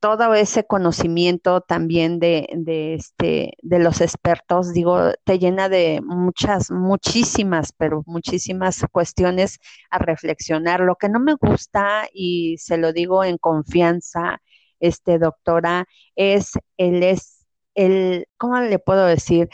todo 0.00 0.34
ese 0.34 0.64
conocimiento 0.64 1.60
también 1.60 2.18
de, 2.18 2.48
de, 2.54 2.94
este, 2.94 3.52
de 3.62 3.78
los 3.78 4.00
expertos, 4.00 4.72
digo, 4.72 5.12
te 5.24 5.38
llena 5.38 5.68
de 5.68 6.00
muchas, 6.02 6.70
muchísimas, 6.70 7.72
pero 7.72 8.02
muchísimas 8.06 8.84
cuestiones 8.90 9.58
a 9.90 9.98
reflexionar. 9.98 10.80
Lo 10.80 10.96
que 10.96 11.10
no 11.10 11.20
me 11.20 11.34
gusta, 11.34 12.08
y 12.12 12.56
se 12.58 12.78
lo 12.78 12.92
digo 12.92 13.24
en 13.24 13.36
confianza, 13.38 14.40
este, 14.80 15.18
doctora, 15.18 15.86
es 16.16 16.52
el, 16.78 17.02
es 17.02 17.46
el, 17.74 18.26
¿cómo 18.38 18.58
le 18.60 18.78
puedo 18.78 19.04
decir? 19.04 19.50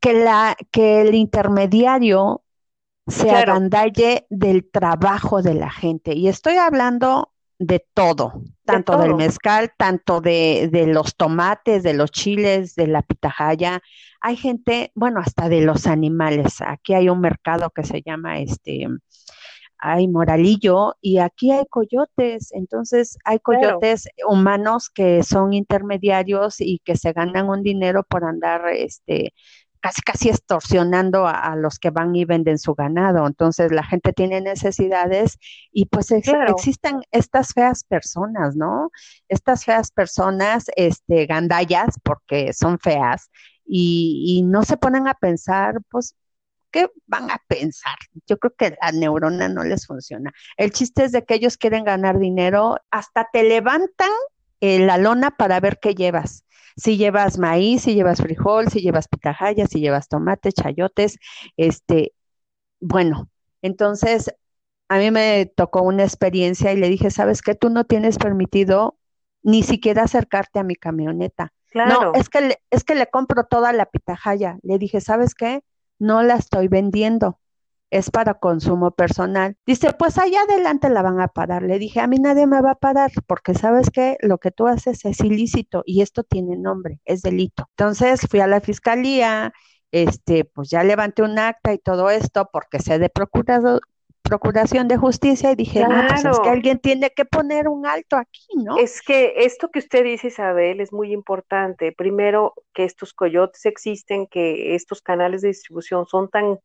Que, 0.00 0.12
la, 0.12 0.56
que 0.70 1.00
el 1.00 1.14
intermediario 1.14 2.42
se 3.06 3.30
agandalle 3.30 4.26
del 4.30 4.70
trabajo 4.70 5.42
de 5.42 5.54
la 5.54 5.70
gente. 5.70 6.14
Y 6.14 6.28
estoy 6.28 6.56
hablando 6.56 7.29
de 7.60 7.84
todo, 7.92 8.42
tanto 8.64 8.96
del 8.96 9.14
mezcal, 9.14 9.70
tanto 9.76 10.22
de, 10.22 10.70
de, 10.72 10.86
los 10.86 11.14
tomates, 11.14 11.82
de 11.82 11.92
los 11.92 12.10
chiles, 12.10 12.74
de 12.74 12.86
la 12.86 13.02
pitahaya. 13.02 13.82
Hay 14.22 14.36
gente, 14.36 14.92
bueno, 14.94 15.20
hasta 15.20 15.50
de 15.50 15.60
los 15.60 15.86
animales. 15.86 16.62
Aquí 16.62 16.94
hay 16.94 17.10
un 17.10 17.20
mercado 17.20 17.68
que 17.68 17.84
se 17.84 18.00
llama 18.00 18.40
este 18.40 18.88
hay 19.82 20.08
moralillo 20.08 20.96
y 21.00 21.18
aquí 21.18 21.52
hay 21.52 21.64
coyotes. 21.68 22.52
Entonces 22.52 23.18
hay 23.24 23.38
coyotes 23.40 24.08
humanos 24.26 24.90
que 24.90 25.22
son 25.22 25.52
intermediarios 25.52 26.60
y 26.60 26.80
que 26.84 26.96
se 26.96 27.12
ganan 27.12 27.48
un 27.48 27.62
dinero 27.62 28.04
por 28.08 28.24
andar 28.24 28.68
este 28.68 29.34
casi 29.80 30.02
casi 30.02 30.28
extorsionando 30.28 31.26
a, 31.26 31.56
los 31.56 31.78
que 31.78 31.90
van 31.90 32.14
y 32.14 32.24
venden 32.24 32.58
su 32.58 32.74
ganado. 32.74 33.26
Entonces 33.26 33.72
la 33.72 33.82
gente 33.82 34.12
tiene 34.12 34.40
necesidades 34.40 35.38
y 35.72 35.86
pues 35.86 36.10
existen 36.10 37.02
estas 37.10 37.52
feas 37.52 37.84
personas, 37.84 38.56
¿no? 38.56 38.90
Estas 39.28 39.64
feas 39.64 39.90
personas, 39.90 40.66
este, 40.76 41.26
gandallas, 41.26 41.98
porque 42.02 42.52
son 42.52 42.78
feas, 42.78 43.30
y, 43.64 44.24
y 44.26 44.42
no 44.42 44.64
se 44.64 44.76
ponen 44.76 45.08
a 45.08 45.14
pensar, 45.14 45.80
pues, 45.90 46.16
¿qué 46.70 46.90
van 47.06 47.30
a 47.30 47.40
pensar? 47.48 47.96
Yo 48.26 48.38
creo 48.38 48.54
que 48.56 48.76
la 48.82 48.92
neurona 48.92 49.48
no 49.48 49.62
les 49.64 49.86
funciona. 49.86 50.32
El 50.56 50.72
chiste 50.72 51.04
es 51.04 51.12
de 51.12 51.24
que 51.24 51.34
ellos 51.34 51.56
quieren 51.56 51.84
ganar 51.84 52.18
dinero, 52.18 52.76
hasta 52.90 53.28
te 53.32 53.42
levantan 53.44 54.10
eh, 54.60 54.80
la 54.80 54.98
lona 54.98 55.30
para 55.30 55.60
ver 55.60 55.78
qué 55.80 55.94
llevas 55.94 56.44
si 56.80 56.96
llevas 56.96 57.38
maíz, 57.38 57.82
si 57.82 57.94
llevas 57.94 58.22
frijol, 58.22 58.68
si 58.68 58.80
llevas 58.80 59.06
pitahaya, 59.06 59.66
si 59.66 59.80
llevas 59.80 60.08
tomate, 60.08 60.50
chayotes, 60.50 61.18
este, 61.56 62.12
bueno, 62.80 63.28
entonces 63.60 64.34
a 64.88 64.98
mí 64.98 65.10
me 65.10 65.46
tocó 65.54 65.82
una 65.82 66.04
experiencia 66.04 66.72
y 66.72 66.76
le 66.76 66.88
dije, 66.88 67.10
¿sabes 67.10 67.42
qué? 67.42 67.54
Tú 67.54 67.68
no 67.68 67.84
tienes 67.84 68.18
permitido 68.18 68.96
ni 69.42 69.62
siquiera 69.62 70.04
acercarte 70.04 70.58
a 70.58 70.64
mi 70.64 70.74
camioneta. 70.74 71.52
No, 71.74 72.14
es 72.14 72.28
que, 72.28 72.40
le, 72.40 72.62
es 72.70 72.82
que 72.82 72.94
le 72.94 73.06
compro 73.06 73.44
toda 73.44 73.72
la 73.72 73.86
pitahaya. 73.86 74.58
Le 74.62 74.78
dije, 74.78 75.00
¿sabes 75.00 75.34
qué? 75.34 75.62
No 75.98 76.22
la 76.22 76.34
estoy 76.34 76.68
vendiendo 76.68 77.38
es 77.90 78.10
para 78.10 78.34
consumo 78.34 78.92
personal. 78.92 79.56
Dice, 79.66 79.92
pues 79.92 80.18
allá 80.18 80.42
adelante 80.42 80.88
la 80.90 81.02
van 81.02 81.20
a 81.20 81.28
parar. 81.28 81.62
Le 81.62 81.78
dije, 81.78 82.00
a 82.00 82.06
mí 82.06 82.18
nadie 82.18 82.46
me 82.46 82.60
va 82.60 82.72
a 82.72 82.74
parar 82.76 83.10
porque 83.26 83.54
sabes 83.54 83.90
que 83.90 84.16
lo 84.20 84.38
que 84.38 84.50
tú 84.50 84.66
haces 84.66 85.04
es 85.04 85.20
ilícito 85.20 85.82
y 85.84 86.02
esto 86.02 86.22
tiene 86.22 86.56
nombre, 86.56 87.00
es 87.04 87.22
delito. 87.22 87.66
Entonces 87.70 88.20
fui 88.30 88.40
a 88.40 88.46
la 88.46 88.60
fiscalía, 88.60 89.52
este, 89.90 90.44
pues 90.44 90.70
ya 90.70 90.84
levanté 90.84 91.22
un 91.22 91.38
acta 91.38 91.72
y 91.72 91.78
todo 91.78 92.10
esto 92.10 92.48
porque 92.52 92.78
sé 92.78 92.98
de 92.98 93.08
procurado, 93.08 93.80
procuración 94.22 94.86
de 94.86 94.96
justicia 94.96 95.50
y 95.50 95.56
dije, 95.56 95.80
no, 95.80 96.06
pues 96.08 96.24
es 96.24 96.38
que 96.38 96.48
alguien 96.48 96.78
tiene 96.78 97.10
que 97.10 97.24
poner 97.24 97.68
un 97.68 97.86
alto 97.86 98.16
aquí, 98.16 98.46
¿no? 98.56 98.78
Es 98.78 99.02
que 99.02 99.34
esto 99.38 99.70
que 99.70 99.80
usted 99.80 100.04
dice, 100.04 100.28
Isabel, 100.28 100.80
es 100.80 100.92
muy 100.92 101.12
importante. 101.12 101.90
Primero, 101.90 102.54
que 102.72 102.84
estos 102.84 103.12
coyotes 103.12 103.66
existen, 103.66 104.28
que 104.28 104.76
estos 104.76 105.02
canales 105.02 105.42
de 105.42 105.48
distribución 105.48 106.06
son 106.06 106.28
tan 106.28 106.60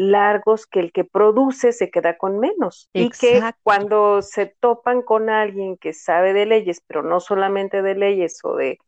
largos 0.00 0.66
que 0.66 0.80
el 0.80 0.92
que 0.92 1.04
produce 1.04 1.72
se 1.72 1.90
queda 1.90 2.16
con 2.16 2.38
menos. 2.38 2.88
Y 2.94 3.10
que 3.10 3.42
cuando 3.62 4.22
se 4.22 4.46
topan 4.46 5.02
con 5.02 5.28
alguien 5.28 5.76
que 5.76 5.92
sabe 5.92 6.32
de 6.32 6.46
leyes, 6.46 6.82
pero 6.86 7.02
no 7.02 7.20
solamente 7.20 7.82
de 7.82 7.94
leyes 7.94 8.40
o 8.42 8.56
de 8.56 8.78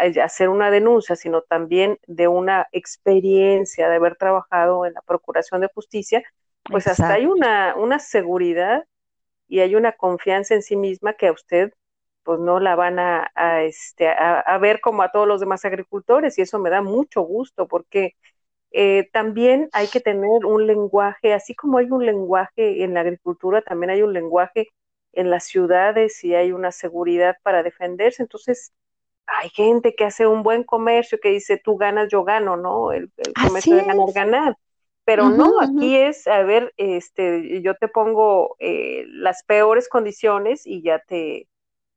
eh, 0.00 0.20
hacer 0.20 0.50
una 0.50 0.70
denuncia, 0.70 1.16
sino 1.16 1.40
también 1.40 1.98
de 2.06 2.28
una 2.28 2.68
experiencia 2.72 3.88
de 3.88 3.96
haber 3.96 4.16
trabajado 4.16 4.84
en 4.84 4.92
la 4.92 5.00
Procuración 5.00 5.62
de 5.62 5.70
Justicia, 5.74 6.22
pues 6.64 6.86
hasta 6.88 7.14
hay 7.14 7.24
una, 7.24 7.74
una 7.76 7.98
seguridad 7.98 8.84
y 9.48 9.60
hay 9.60 9.74
una 9.76 9.92
confianza 9.92 10.54
en 10.54 10.62
sí 10.62 10.76
misma 10.76 11.14
que 11.14 11.28
a 11.28 11.32
usted 11.32 11.72
pues 12.22 12.38
no 12.38 12.60
la 12.60 12.74
van 12.74 12.98
a, 12.98 13.30
este, 13.62 14.08
a, 14.08 14.58
ver 14.58 14.80
como 14.80 15.02
a 15.02 15.10
todos 15.10 15.28
los 15.28 15.40
demás 15.40 15.64
agricultores 15.66 16.38
y 16.38 16.42
eso 16.42 16.58
me 16.58 16.70
da 16.70 16.80
mucho 16.80 17.20
gusto 17.20 17.68
porque 17.68 18.14
eh, 18.76 19.08
también 19.12 19.68
hay 19.72 19.86
que 19.86 20.00
tener 20.00 20.44
un 20.44 20.66
lenguaje, 20.66 21.32
así 21.32 21.54
como 21.54 21.78
hay 21.78 21.86
un 21.92 22.04
lenguaje 22.04 22.82
en 22.82 22.92
la 22.92 23.02
agricultura, 23.02 23.62
también 23.62 23.90
hay 23.90 24.02
un 24.02 24.12
lenguaje 24.12 24.70
en 25.12 25.30
las 25.30 25.44
ciudades 25.44 26.24
y 26.24 26.34
hay 26.34 26.50
una 26.50 26.72
seguridad 26.72 27.36
para 27.44 27.62
defenderse. 27.62 28.20
Entonces, 28.20 28.72
hay 29.26 29.48
gente 29.50 29.94
que 29.94 30.04
hace 30.04 30.26
un 30.26 30.42
buen 30.42 30.64
comercio 30.64 31.20
que 31.22 31.28
dice 31.28 31.56
tú 31.56 31.76
ganas, 31.76 32.08
yo 32.10 32.24
gano, 32.24 32.56
¿no? 32.56 32.90
El, 32.90 33.12
comercio 33.46 33.76
de 33.76 33.84
ganar, 33.84 34.12
ganar. 34.12 34.56
Pero 35.04 35.28
no, 35.28 35.60
aquí 35.60 35.96
es, 35.96 36.26
a 36.26 36.42
ver, 36.42 36.74
este, 36.76 37.62
yo 37.62 37.76
te 37.76 37.86
pongo 37.86 38.56
eh, 38.58 39.04
las 39.06 39.44
peores 39.44 39.88
condiciones 39.88 40.66
y 40.66 40.82
ya 40.82 40.98
te, 40.98 41.46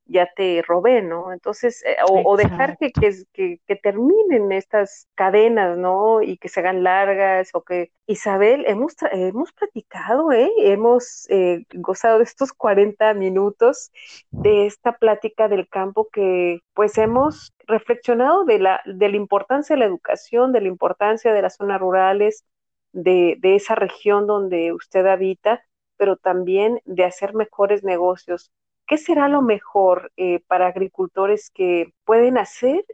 ya 0.08 0.30
te 0.36 0.62
robé, 0.62 1.02
¿no? 1.02 1.34
Entonces, 1.34 1.84
eh, 1.86 1.98
o, 2.10 2.38
dejar 2.38 2.78
que, 2.78 2.92
que, 2.92 3.60
que, 3.66 3.76
terminen 3.76 4.52
estas 4.52 5.08
cadenas, 5.16 5.78
¿no? 5.78 6.22
Y 6.22 6.38
que 6.38 6.50
se 6.50 6.60
hagan 6.62 6.84
largas, 6.84 7.50
o 7.54 7.64
que, 7.64 7.92
Isabel, 8.08 8.66
hemos, 8.68 8.96
hemos 9.12 9.52
platicado, 9.54 10.32
¿eh? 10.32 10.50
Hemos 10.60 11.28
eh, 11.30 11.66
gozado 11.74 12.20
de 12.20 12.24
estos 12.24 12.54
40 12.54 13.14
minutos 13.14 13.92
de 14.32 14.66
esta 14.66 14.94
plática 14.98 15.48
del 15.48 15.68
campo 15.68 16.10
que, 16.12 16.60
pues, 16.74 16.98
hemos 16.98 17.54
reflexionado 17.68 18.46
de 18.46 18.60
la, 18.60 18.82
de 18.86 19.10
la 19.10 19.18
importancia 19.18 19.76
de 19.76 19.82
la 19.82 19.86
educación, 19.86 20.52
de 20.54 20.62
la 20.62 20.68
importancia 20.68 21.34
de 21.34 21.42
las 21.42 21.56
zonas 21.58 21.80
rurales, 21.80 22.46
de, 22.94 23.36
de 23.40 23.56
esa 23.56 23.76
región 23.76 24.28
donde 24.28 24.74
usted 24.74 25.06
habita, 25.06 25.64
pero 25.98 26.16
también 26.18 26.82
de 26.86 27.04
hacer 27.04 27.34
mejores 27.34 27.84
negocios 27.84 28.52
¿Qué 28.88 28.98
será 28.98 29.28
lo 29.28 29.42
mejor 29.42 30.12
eh, 30.18 30.42
para 30.48 30.68
agricultores 30.68 31.52
que 31.52 31.94
pueden 32.06 32.38
hacer 32.38 32.86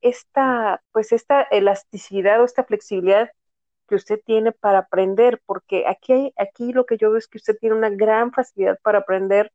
esta, 0.00 0.82
pues 0.92 1.12
esta 1.12 1.42
elasticidad 1.42 2.40
o 2.42 2.44
esta 2.44 2.64
flexibilidad 2.64 3.30
que 3.88 3.94
usted 3.96 4.20
tiene 4.24 4.52
para 4.52 4.80
aprender? 4.80 5.40
Porque 5.46 5.86
aquí, 5.86 6.12
hay, 6.12 6.34
aquí 6.36 6.72
lo 6.72 6.86
que 6.86 6.96
yo 6.98 7.10
veo 7.10 7.18
es 7.18 7.28
que 7.28 7.38
usted 7.38 7.56
tiene 7.58 7.76
una 7.76 7.90
gran 7.90 8.32
facilidad 8.32 8.78
para 8.82 8.98
aprender 9.00 9.52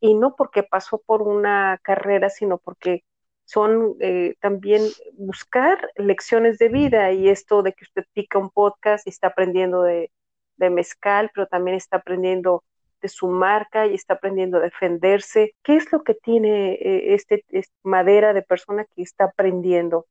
y 0.00 0.14
no 0.14 0.36
porque 0.36 0.62
pasó 0.62 1.02
por 1.04 1.22
una 1.22 1.78
carrera, 1.82 2.30
sino 2.30 2.58
porque 2.58 3.04
son 3.44 3.96
eh, 4.00 4.36
también 4.40 4.82
buscar 5.14 5.90
lecciones 5.96 6.58
de 6.58 6.68
vida 6.68 7.12
y 7.12 7.28
esto 7.28 7.62
de 7.62 7.72
que 7.72 7.84
usted 7.84 8.04
pica 8.12 8.38
un 8.38 8.50
podcast 8.50 9.06
y 9.06 9.10
está 9.10 9.28
aprendiendo 9.28 9.82
de, 9.82 10.10
de 10.56 10.70
mezcal, 10.70 11.30
pero 11.34 11.46
también 11.46 11.76
está 11.76 11.98
aprendiendo 11.98 12.64
su 13.08 13.28
marca 13.28 13.86
y 13.86 13.94
está 13.94 14.14
aprendiendo 14.14 14.58
a 14.58 14.60
defenderse. 14.60 15.54
¿Qué 15.62 15.76
es 15.76 15.90
lo 15.92 16.02
que 16.02 16.14
tiene 16.14 16.72
eh, 16.74 17.14
este, 17.14 17.44
madera 17.82 18.32
de 18.32 18.42
persona 18.42 18.84
que 18.84 19.02
está 19.02 19.24
aprendiendo? 19.24 20.06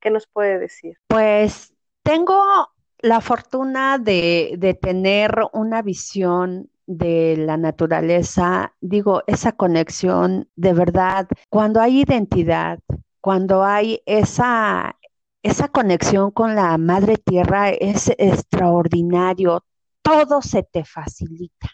¿Qué 0.00 0.10
nos 0.10 0.26
puede 0.26 0.58
decir? 0.58 0.98
Pues 1.08 1.74
tengo 2.02 2.70
la 3.00 3.20
fortuna 3.20 3.98
de, 3.98 4.54
de 4.58 4.74
tener 4.74 5.34
una 5.52 5.82
visión 5.82 6.70
de 6.86 7.36
la 7.36 7.56
naturaleza, 7.56 8.74
digo, 8.80 9.22
esa 9.26 9.52
conexión 9.52 10.48
de 10.54 10.72
verdad, 10.72 11.28
cuando 11.48 11.80
hay 11.80 12.02
identidad, 12.02 12.78
cuando 13.20 13.64
hay 13.64 14.02
esa, 14.06 14.96
esa 15.42 15.68
conexión 15.68 16.30
con 16.30 16.54
la 16.54 16.78
madre 16.78 17.16
tierra, 17.16 17.70
es 17.70 18.08
extraordinario, 18.18 19.64
todo 20.02 20.42
se 20.42 20.62
te 20.62 20.84
facilita 20.84 21.68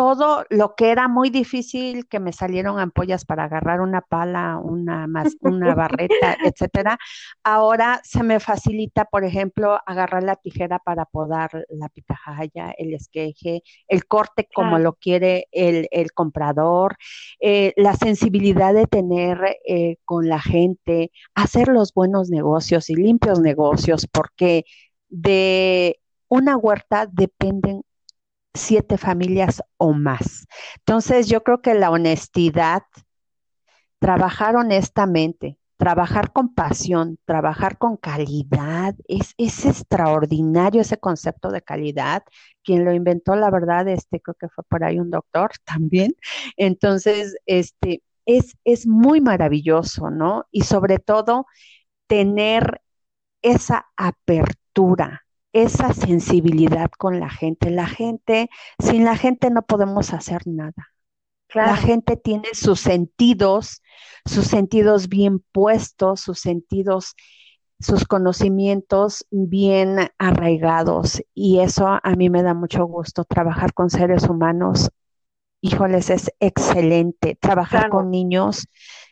todo 0.00 0.46
lo 0.48 0.74
que 0.76 0.92
era 0.92 1.08
muy 1.08 1.28
difícil, 1.28 2.08
que 2.08 2.20
me 2.20 2.32
salieron 2.32 2.78
ampollas 2.78 3.26
para 3.26 3.44
agarrar 3.44 3.82
una 3.82 4.00
pala, 4.00 4.56
una, 4.56 5.06
una 5.42 5.74
barreta, 5.74 6.38
etcétera, 6.42 6.96
ahora 7.44 8.00
se 8.02 8.22
me 8.22 8.40
facilita, 8.40 9.04
por 9.04 9.24
ejemplo, 9.24 9.78
agarrar 9.84 10.22
la 10.22 10.36
tijera 10.36 10.78
para 10.78 11.04
podar 11.04 11.66
la 11.68 11.90
pitahaya, 11.90 12.70
el 12.78 12.94
esqueje, 12.94 13.62
el 13.88 14.06
corte 14.06 14.48
como 14.54 14.78
lo 14.78 14.94
quiere 14.94 15.48
el, 15.52 15.86
comprador, 16.14 16.96
eh, 17.38 17.74
la 17.76 17.92
sensibilidad 17.92 18.72
de 18.72 18.86
tener 18.86 19.58
eh, 19.66 19.96
con 20.06 20.30
la 20.30 20.40
gente, 20.40 21.12
hacer 21.34 21.68
los 21.68 21.92
buenos 21.92 22.30
negocios 22.30 22.88
y 22.88 22.94
limpios 22.94 23.38
negocios, 23.40 24.06
porque 24.10 24.64
de 25.10 26.00
una 26.26 26.56
huerta 26.56 27.04
dependen 27.04 27.82
siete 28.54 28.98
familias 28.98 29.62
o 29.76 29.92
más. 29.92 30.46
Entonces, 30.78 31.28
yo 31.28 31.42
creo 31.42 31.62
que 31.62 31.74
la 31.74 31.90
honestidad, 31.90 32.82
trabajar 33.98 34.56
honestamente, 34.56 35.58
trabajar 35.80 36.32
con 36.32 36.52
pasión, 36.54 37.18
trabajar 37.24 37.78
con 37.78 37.96
calidad, 37.96 38.94
es, 39.08 39.34
es, 39.38 39.64
extraordinario 39.64 40.82
ese 40.82 40.98
concepto 40.98 41.50
de 41.50 41.62
calidad. 41.62 42.22
Quien 42.62 42.84
lo 42.84 42.92
inventó, 42.92 43.34
la 43.34 43.50
verdad, 43.50 43.88
este, 43.88 44.20
creo 44.20 44.34
que 44.38 44.50
fue 44.50 44.62
por 44.64 44.84
ahí 44.84 44.98
un 44.98 45.10
doctor 45.10 45.52
también. 45.64 46.14
Entonces, 46.58 47.34
este, 47.46 48.02
es, 48.26 48.56
es 48.64 48.86
muy 48.86 49.22
maravilloso, 49.22 50.10
¿no? 50.10 50.44
Y 50.50 50.62
sobre 50.62 50.98
todo, 50.98 51.46
tener 52.06 52.82
esa 53.40 53.86
apertura, 53.96 55.24
esa 55.52 55.92
sensibilidad 55.92 56.90
con 56.98 57.20
la 57.20 57.30
gente. 57.30 57.70
La 57.70 57.86
gente, 57.86 58.50
sin 58.78 59.04
la 59.04 59.16
gente 59.16 59.50
no 59.50 59.62
podemos 59.62 60.12
hacer 60.12 60.42
nada. 60.46 60.88
La 61.52 61.76
gente 61.76 62.16
tiene 62.16 62.48
sus 62.52 62.78
sentidos, 62.78 63.82
sus 64.24 64.46
sentidos 64.46 65.08
bien 65.08 65.40
puestos, 65.52 66.20
sus 66.20 66.38
sentidos 66.38 67.16
sus 67.80 68.04
conocimientos 68.04 69.26
bien 69.30 70.10
arraigados 70.18 71.22
y 71.34 71.60
eso 71.60 71.86
a 71.88 72.10
mí 72.16 72.28
me 72.28 72.42
da 72.42 72.54
mucho 72.54 72.84
gusto. 72.84 73.24
Trabajar 73.24 73.72
con 73.72 73.88
seres 73.90 74.28
humanos, 74.28 74.90
híjoles, 75.62 76.10
es 76.10 76.30
excelente. 76.40 77.36
Trabajar 77.40 77.88
con 77.88 78.10
niños, 78.10 78.68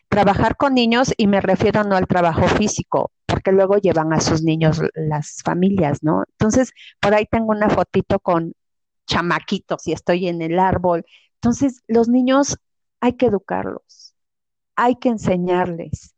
trabajar 0.07 0.55
con 0.55 0.75
niños 0.75 1.13
y 1.17 1.27
me 1.27 1.41
refiero 1.41 1.83
no 1.83 1.95
al 1.95 2.07
trabajo 2.07 2.47
físico, 2.47 3.11
porque 3.39 3.51
luego 3.55 3.77
llevan 3.77 4.13
a 4.13 4.19
sus 4.19 4.43
niños 4.43 4.81
las 4.95 5.37
familias, 5.43 6.03
¿no? 6.03 6.23
Entonces, 6.31 6.71
por 6.99 7.13
ahí 7.13 7.25
tengo 7.25 7.51
una 7.51 7.69
fotito 7.69 8.19
con 8.19 8.53
chamaquitos 9.07 9.87
y 9.87 9.93
estoy 9.93 10.27
en 10.27 10.41
el 10.41 10.59
árbol. 10.59 11.05
Entonces, 11.35 11.83
los 11.87 12.09
niños 12.09 12.57
hay 12.99 13.13
que 13.13 13.27
educarlos, 13.27 14.13
hay 14.75 14.95
que 14.97 15.09
enseñarles, 15.09 16.15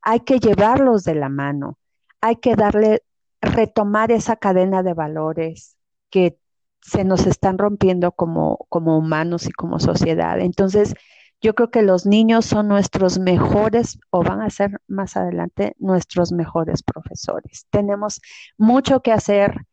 hay 0.00 0.20
que 0.20 0.38
llevarlos 0.38 1.04
de 1.04 1.14
la 1.16 1.28
mano 1.28 1.76
hay 2.20 2.36
que 2.36 2.54
darle, 2.56 3.02
retomar 3.40 4.12
esa 4.12 4.36
cadena 4.36 4.82
de 4.82 4.94
valores 4.94 5.76
que 6.10 6.38
se 6.82 7.04
nos 7.04 7.26
están 7.26 7.58
rompiendo 7.58 8.12
como, 8.12 8.66
como 8.68 8.98
humanos 8.98 9.46
y 9.46 9.52
como 9.52 9.80
sociedad. 9.80 10.40
Entonces, 10.40 10.94
yo 11.40 11.54
creo 11.54 11.70
que 11.70 11.82
los 11.82 12.06
niños 12.06 12.44
son 12.44 12.68
nuestros 12.68 13.18
mejores 13.18 13.98
o 14.10 14.22
van 14.22 14.42
a 14.42 14.50
ser 14.50 14.80
más 14.88 15.16
adelante 15.16 15.74
nuestros 15.78 16.32
mejores 16.32 16.82
profesores. 16.82 17.66
Tenemos 17.70 18.20
mucho 18.58 19.00
que 19.00 19.12
hacer. 19.12 19.66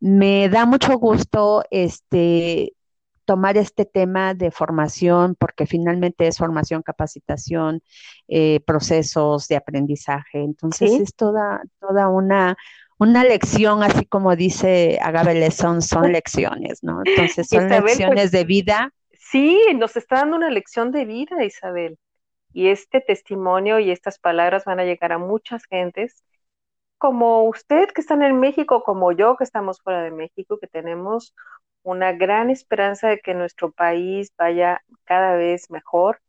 Me 0.00 0.48
da 0.48 0.64
mucho 0.64 0.96
gusto 0.98 1.62
este 1.70 2.74
tomar 3.30 3.56
este 3.56 3.84
tema 3.84 4.34
de 4.34 4.50
formación, 4.50 5.36
porque 5.38 5.64
finalmente 5.64 6.26
es 6.26 6.38
formación, 6.38 6.82
capacitación, 6.82 7.80
eh, 8.26 8.58
procesos 8.66 9.46
de 9.46 9.54
aprendizaje. 9.54 10.42
Entonces 10.42 10.90
es 10.90 11.14
toda, 11.14 11.62
toda 11.78 12.08
una, 12.08 12.56
una 12.98 13.22
lección, 13.22 13.84
así 13.84 14.04
como 14.04 14.34
dice 14.34 14.98
Agave 15.00 15.48
son 15.52 15.80
lecciones, 16.12 16.82
¿no? 16.82 17.02
Entonces 17.04 17.46
son 17.46 17.68
pues, 17.68 17.82
lecciones 17.84 18.32
de 18.32 18.44
vida. 18.44 18.92
Sí, 19.30 19.60
nos 19.76 19.96
está 19.96 20.16
dando 20.16 20.36
una 20.36 20.50
lección 20.50 20.90
de 20.92 21.04
vida, 21.04 21.44
Isabel. 21.44 21.98
Y 22.52 22.68
este 22.68 23.00
testimonio 23.00 23.78
y 23.80 23.90
estas 23.92 24.18
palabras 24.18 24.64
van 24.66 24.80
a 24.80 24.84
llegar 24.84 25.12
a 25.12 25.18
muchas 25.18 25.64
gentes, 25.66 26.24
como 26.98 27.44
usted 27.44 27.88
que 27.90 28.02
está 28.02 28.14
en 28.14 28.40
México, 28.40 28.82
como 28.84 29.12
yo 29.12 29.36
que 29.36 29.44
estamos 29.44 29.80
fuera 29.82 30.02
de 30.02 30.10
México, 30.12 30.58
que 30.60 30.68
tenemos 30.68 31.34
una 31.82 32.12
gran 32.12 32.50
esperanza 32.50 33.08
de 33.08 33.20
que 33.20 33.34
nuestro 33.34 33.72
país 33.72 34.32
vaya 34.38 34.82
cada 35.04 35.36
vez 35.36 35.70
mejor 35.70 36.20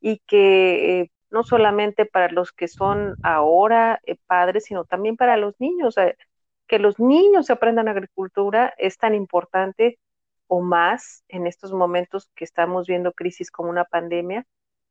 y 0.00 0.20
que 0.26 1.02
eh, 1.02 1.12
no 1.30 1.44
solamente 1.44 2.06
para 2.06 2.30
los 2.30 2.52
que 2.52 2.68
son 2.68 3.16
ahora 3.22 4.00
eh, 4.04 4.16
padres, 4.26 4.64
sino 4.66 4.84
también 4.84 5.16
para 5.16 5.36
los 5.36 5.54
niños, 5.60 5.96
que 6.66 6.78
los 6.78 6.98
niños 7.00 7.50
aprendan 7.50 7.88
agricultura 7.88 8.74
es 8.78 8.98
tan 8.98 9.14
importante 9.14 9.98
o 10.48 10.60
más 10.60 11.24
en 11.28 11.46
estos 11.46 11.72
momentos 11.72 12.30
que 12.34 12.44
estamos 12.44 12.86
viendo 12.86 13.12
crisis 13.12 13.50
como 13.50 13.70
una 13.70 13.84
pandemia 13.84 14.46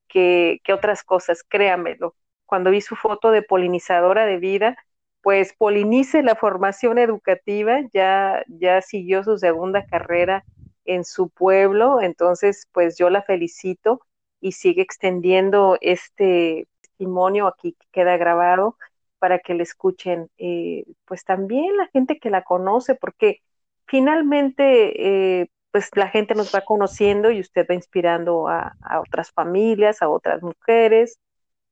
que, 0.08 0.62
otras 0.74 1.04
cosas, 1.04 1.44
créanmelo. 1.44 2.16
Cuando 2.46 2.72
vi 2.72 2.82
su 2.82 2.96
foto 2.96 3.32
de 3.32 3.42
polinizadora 3.42 4.26
de 4.26 4.38
vida, 4.38 4.78
pues 5.22 5.54
polinice 5.54 6.24
la 6.24 6.36
formación 6.36 7.00
educativa, 7.00 7.80
ya, 7.94 8.44
ya 8.48 8.82
siguió 8.82 9.24
su 9.24 9.38
segunda 9.38 9.86
carrera 9.86 10.46
en 10.86 11.04
su 11.04 11.30
pueblo, 11.30 12.02
entonces 12.02 12.68
pues 12.72 12.98
yo 12.98 13.10
la 13.10 13.24
felicito 13.24 14.02
y 14.40 14.52
sigue 14.52 14.84
extendiendo 14.84 15.78
este 15.82 16.68
testimonio 16.82 17.48
aquí 17.48 17.74
que 17.74 17.88
queda 17.92 18.18
grabado 18.18 18.78
para 19.18 19.40
que 19.40 19.56
le 19.56 19.64
escuchen 19.64 20.30
eh, 20.38 20.86
pues 21.06 21.24
también 21.26 21.76
la 21.78 21.88
gente 21.88 22.20
que 22.20 22.30
la 22.30 22.44
conoce, 22.44 22.94
porque 22.96 23.42
finalmente 23.88 25.42
eh, 25.42 25.50
pues 25.72 25.90
la 25.96 26.10
gente 26.10 26.36
nos 26.36 26.54
va 26.54 26.62
conociendo 26.62 27.32
y 27.32 27.42
usted 27.42 27.66
va 27.70 27.76
inspirando 27.76 28.48
a 28.48 28.74
otras 29.00 29.32
familias, 29.32 30.02
a 30.02 30.10
otras 30.10 30.42
mujeres, 30.42 31.20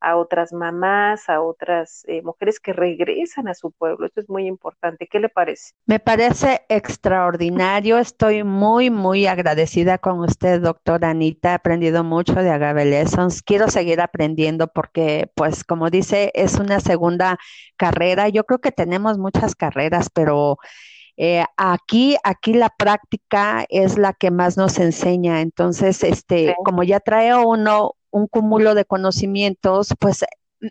a 0.04 0.18
otras 0.18 0.52
mamás, 0.52 1.30
a 1.30 1.42
otras 1.42 2.04
eh, 2.08 2.22
mujeres 2.22 2.60
que 2.60 2.74
regresan 2.74 3.48
a 3.48 3.54
su 3.54 3.72
pueblo. 3.72 4.06
Esto 4.06 4.20
es 4.20 4.30
muy 4.30 4.46
importante. 4.48 5.08
¿Qué 5.08 5.20
le 5.20 5.30
parece? 5.30 5.74
Me 5.86 6.00
parece 6.00 6.66
extraordinario. 6.68 7.98
Estoy 7.98 8.44
muy, 8.44 8.90
muy 8.90 9.26
agradecida 9.26 9.98
con 9.98 10.20
usted, 10.20 10.62
doctora 10.62 11.12
Anita. 11.12 11.52
He 11.52 11.54
aprendido 11.54 12.04
mucho 12.04 12.36
de 12.36 12.50
Agave 12.50 12.84
Lessons. 12.86 13.42
Quiero 13.42 13.70
seguir 13.70 14.02
aprendiendo 14.02 14.68
porque, 14.68 15.32
pues, 15.36 15.64
como 15.64 15.90
dice, 15.90 16.32
es 16.36 16.60
una 16.60 16.82
segunda 16.82 17.38
carrera. 17.78 18.28
Yo 18.28 18.44
creo 18.44 18.60
que 18.60 18.72
tenemos 18.72 19.18
muchas 19.18 19.56
carreras, 19.56 20.10
pero... 20.14 20.58
Eh, 21.18 21.44
aquí, 21.58 22.18
aquí 22.24 22.54
la 22.54 22.70
práctica 22.70 23.66
es 23.70 23.98
la 23.98 24.14
que 24.14 24.32
más 24.32 24.58
nos 24.58 24.80
enseña. 24.80 25.42
Entonces, 25.42 26.04
este, 26.04 26.56
como 26.66 26.84
ya 26.84 27.00
trae 27.00 27.36
uno 27.36 27.94
un 28.12 28.28
cúmulo 28.28 28.76
de 28.76 28.86
conocimientos, 28.86 29.90
pues 30.00 30.24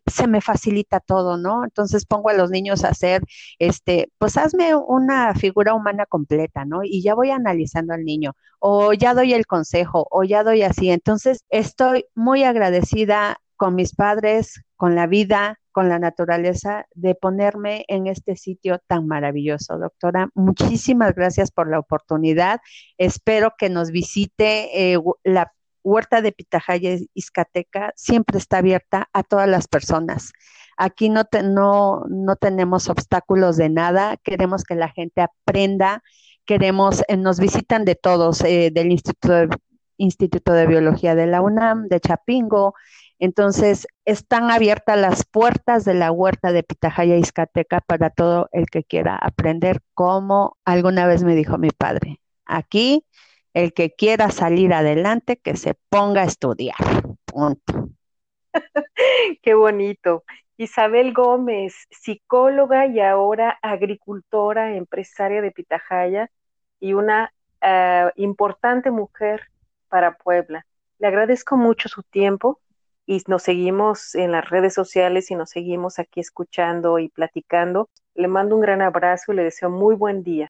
se 0.06 0.26
me 0.26 0.40
facilita 0.40 1.00
todo, 1.00 1.36
¿no? 1.36 1.64
Entonces 1.64 2.06
pongo 2.06 2.30
a 2.30 2.34
los 2.34 2.50
niños 2.50 2.84
a 2.84 2.88
hacer, 2.88 3.22
este, 3.58 4.10
pues 4.18 4.36
hazme 4.36 4.74
una 4.74 5.34
figura 5.34 5.74
humana 5.74 6.06
completa, 6.06 6.64
¿no? 6.64 6.82
Y 6.84 7.02
ya 7.02 7.14
voy 7.14 7.30
analizando 7.30 7.92
al 7.94 8.04
niño, 8.04 8.32
o 8.58 8.92
ya 8.92 9.14
doy 9.14 9.34
el 9.34 9.46
consejo, 9.46 10.06
o 10.10 10.24
ya 10.24 10.44
doy 10.44 10.62
así. 10.62 10.90
Entonces 10.90 11.44
estoy 11.50 12.06
muy 12.14 12.44
agradecida 12.44 13.38
con 13.56 13.74
mis 13.74 13.94
padres, 13.94 14.62
con 14.76 14.94
la 14.94 15.06
vida, 15.06 15.58
con 15.72 15.88
la 15.88 15.98
naturaleza, 15.98 16.86
de 16.94 17.14
ponerme 17.14 17.84
en 17.88 18.06
este 18.06 18.36
sitio 18.36 18.78
tan 18.86 19.06
maravilloso. 19.06 19.78
Doctora, 19.78 20.28
muchísimas 20.34 21.14
gracias 21.14 21.50
por 21.50 21.68
la 21.68 21.78
oportunidad. 21.78 22.60
Espero 22.98 23.54
que 23.58 23.70
nos 23.70 23.90
visite 23.90 24.92
eh, 24.92 24.98
la 25.24 25.52
Huerta 25.84 26.22
de 26.22 26.32
Pitahaya 26.32 26.96
Izcateca 27.14 27.92
siempre 27.96 28.38
está 28.38 28.58
abierta 28.58 29.08
a 29.12 29.22
todas 29.22 29.48
las 29.48 29.66
personas. 29.66 30.32
Aquí 30.76 31.08
no, 31.08 31.24
no, 31.44 32.04
no 32.08 32.36
tenemos 32.36 32.88
obstáculos 32.88 33.56
de 33.56 33.68
nada, 33.68 34.16
queremos 34.22 34.64
que 34.64 34.74
la 34.74 34.88
gente 34.88 35.22
aprenda, 35.22 36.02
queremos, 36.44 37.02
eh, 37.08 37.16
nos 37.16 37.40
visitan 37.40 37.84
de 37.84 37.94
todos, 37.94 38.40
eh, 38.42 38.70
del 38.72 38.92
Instituto 38.92 39.32
de, 39.32 39.48
Instituto 39.98 40.52
de 40.52 40.66
Biología 40.66 41.14
de 41.14 41.26
la 41.26 41.40
UNAM, 41.40 41.88
de 41.88 42.00
Chapingo, 42.00 42.74
entonces, 43.22 43.86
están 44.04 44.50
abiertas 44.50 44.98
las 44.98 45.24
puertas 45.24 45.84
de 45.84 45.94
la 45.94 46.10
huerta 46.10 46.50
de 46.50 46.64
Pitahaya 46.64 47.16
Izcateca 47.16 47.80
para 47.80 48.10
todo 48.10 48.48
el 48.50 48.66
que 48.66 48.82
quiera 48.82 49.14
aprender, 49.14 49.80
como 49.94 50.56
alguna 50.64 51.06
vez 51.06 51.22
me 51.22 51.36
dijo 51.36 51.56
mi 51.56 51.70
padre. 51.70 52.18
Aquí 52.46 53.06
el 53.54 53.74
que 53.74 53.92
quiera 53.92 54.30
salir 54.30 54.74
adelante, 54.74 55.36
que 55.36 55.56
se 55.56 55.76
ponga 55.88 56.22
a 56.22 56.24
estudiar. 56.24 56.74
Punto. 57.24 57.90
Qué 59.40 59.54
bonito. 59.54 60.24
Isabel 60.56 61.12
Gómez, 61.12 61.76
psicóloga 61.90 62.86
y 62.86 62.98
ahora 62.98 63.56
agricultora, 63.62 64.74
empresaria 64.74 65.40
de 65.42 65.52
Pitahaya 65.52 66.28
y 66.80 66.94
una 66.94 67.32
eh, 67.60 68.10
importante 68.16 68.90
mujer 68.90 69.42
para 69.86 70.16
Puebla. 70.16 70.66
Le 70.98 71.06
agradezco 71.06 71.56
mucho 71.56 71.88
su 71.88 72.02
tiempo 72.02 72.58
y 73.12 73.22
nos 73.26 73.42
seguimos 73.42 74.14
en 74.14 74.32
las 74.32 74.48
redes 74.48 74.72
sociales 74.72 75.30
y 75.30 75.34
nos 75.34 75.50
seguimos 75.50 75.98
aquí 75.98 76.20
escuchando 76.20 76.98
y 76.98 77.10
platicando. 77.10 77.90
Le 78.14 78.26
mando 78.26 78.54
un 78.54 78.62
gran 78.62 78.80
abrazo 78.80 79.32
y 79.32 79.36
le 79.36 79.44
deseo 79.44 79.68
muy 79.68 79.94
buen 79.94 80.22
día. 80.22 80.48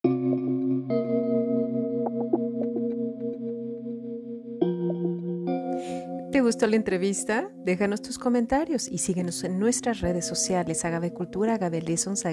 ¿Te 6.30 6.40
gustó 6.40 6.68
la 6.68 6.76
entrevista? 6.76 7.50
Déjanos 7.64 8.00
tus 8.00 8.18
comentarios 8.18 8.88
y 8.88 8.98
síguenos 8.98 9.42
en 9.42 9.58
nuestras 9.58 10.00
redes 10.00 10.24
sociales, 10.24 10.84
Agave 10.84 11.12
Cultura, 11.12 11.54
Agave 11.54 11.82
Lessons, 11.82 12.24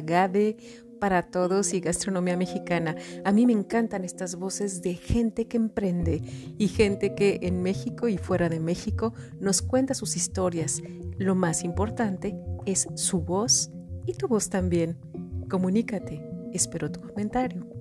para 0.99 1.23
todos 1.23 1.73
y 1.73 1.79
gastronomía 1.79 2.37
mexicana. 2.37 2.95
A 3.23 3.31
mí 3.31 3.45
me 3.45 3.53
encantan 3.53 4.03
estas 4.03 4.35
voces 4.35 4.81
de 4.81 4.95
gente 4.95 5.47
que 5.47 5.57
emprende 5.57 6.21
y 6.57 6.67
gente 6.67 7.15
que 7.15 7.39
en 7.43 7.61
México 7.61 8.07
y 8.07 8.17
fuera 8.17 8.49
de 8.49 8.59
México 8.59 9.13
nos 9.39 9.61
cuenta 9.61 9.93
sus 9.93 10.15
historias. 10.15 10.81
Lo 11.17 11.35
más 11.35 11.63
importante 11.63 12.37
es 12.65 12.87
su 12.95 13.21
voz 13.21 13.71
y 14.05 14.13
tu 14.13 14.27
voz 14.27 14.49
también. 14.49 14.97
Comunícate. 15.49 16.21
Espero 16.53 16.91
tu 16.91 17.01
comentario. 17.01 17.78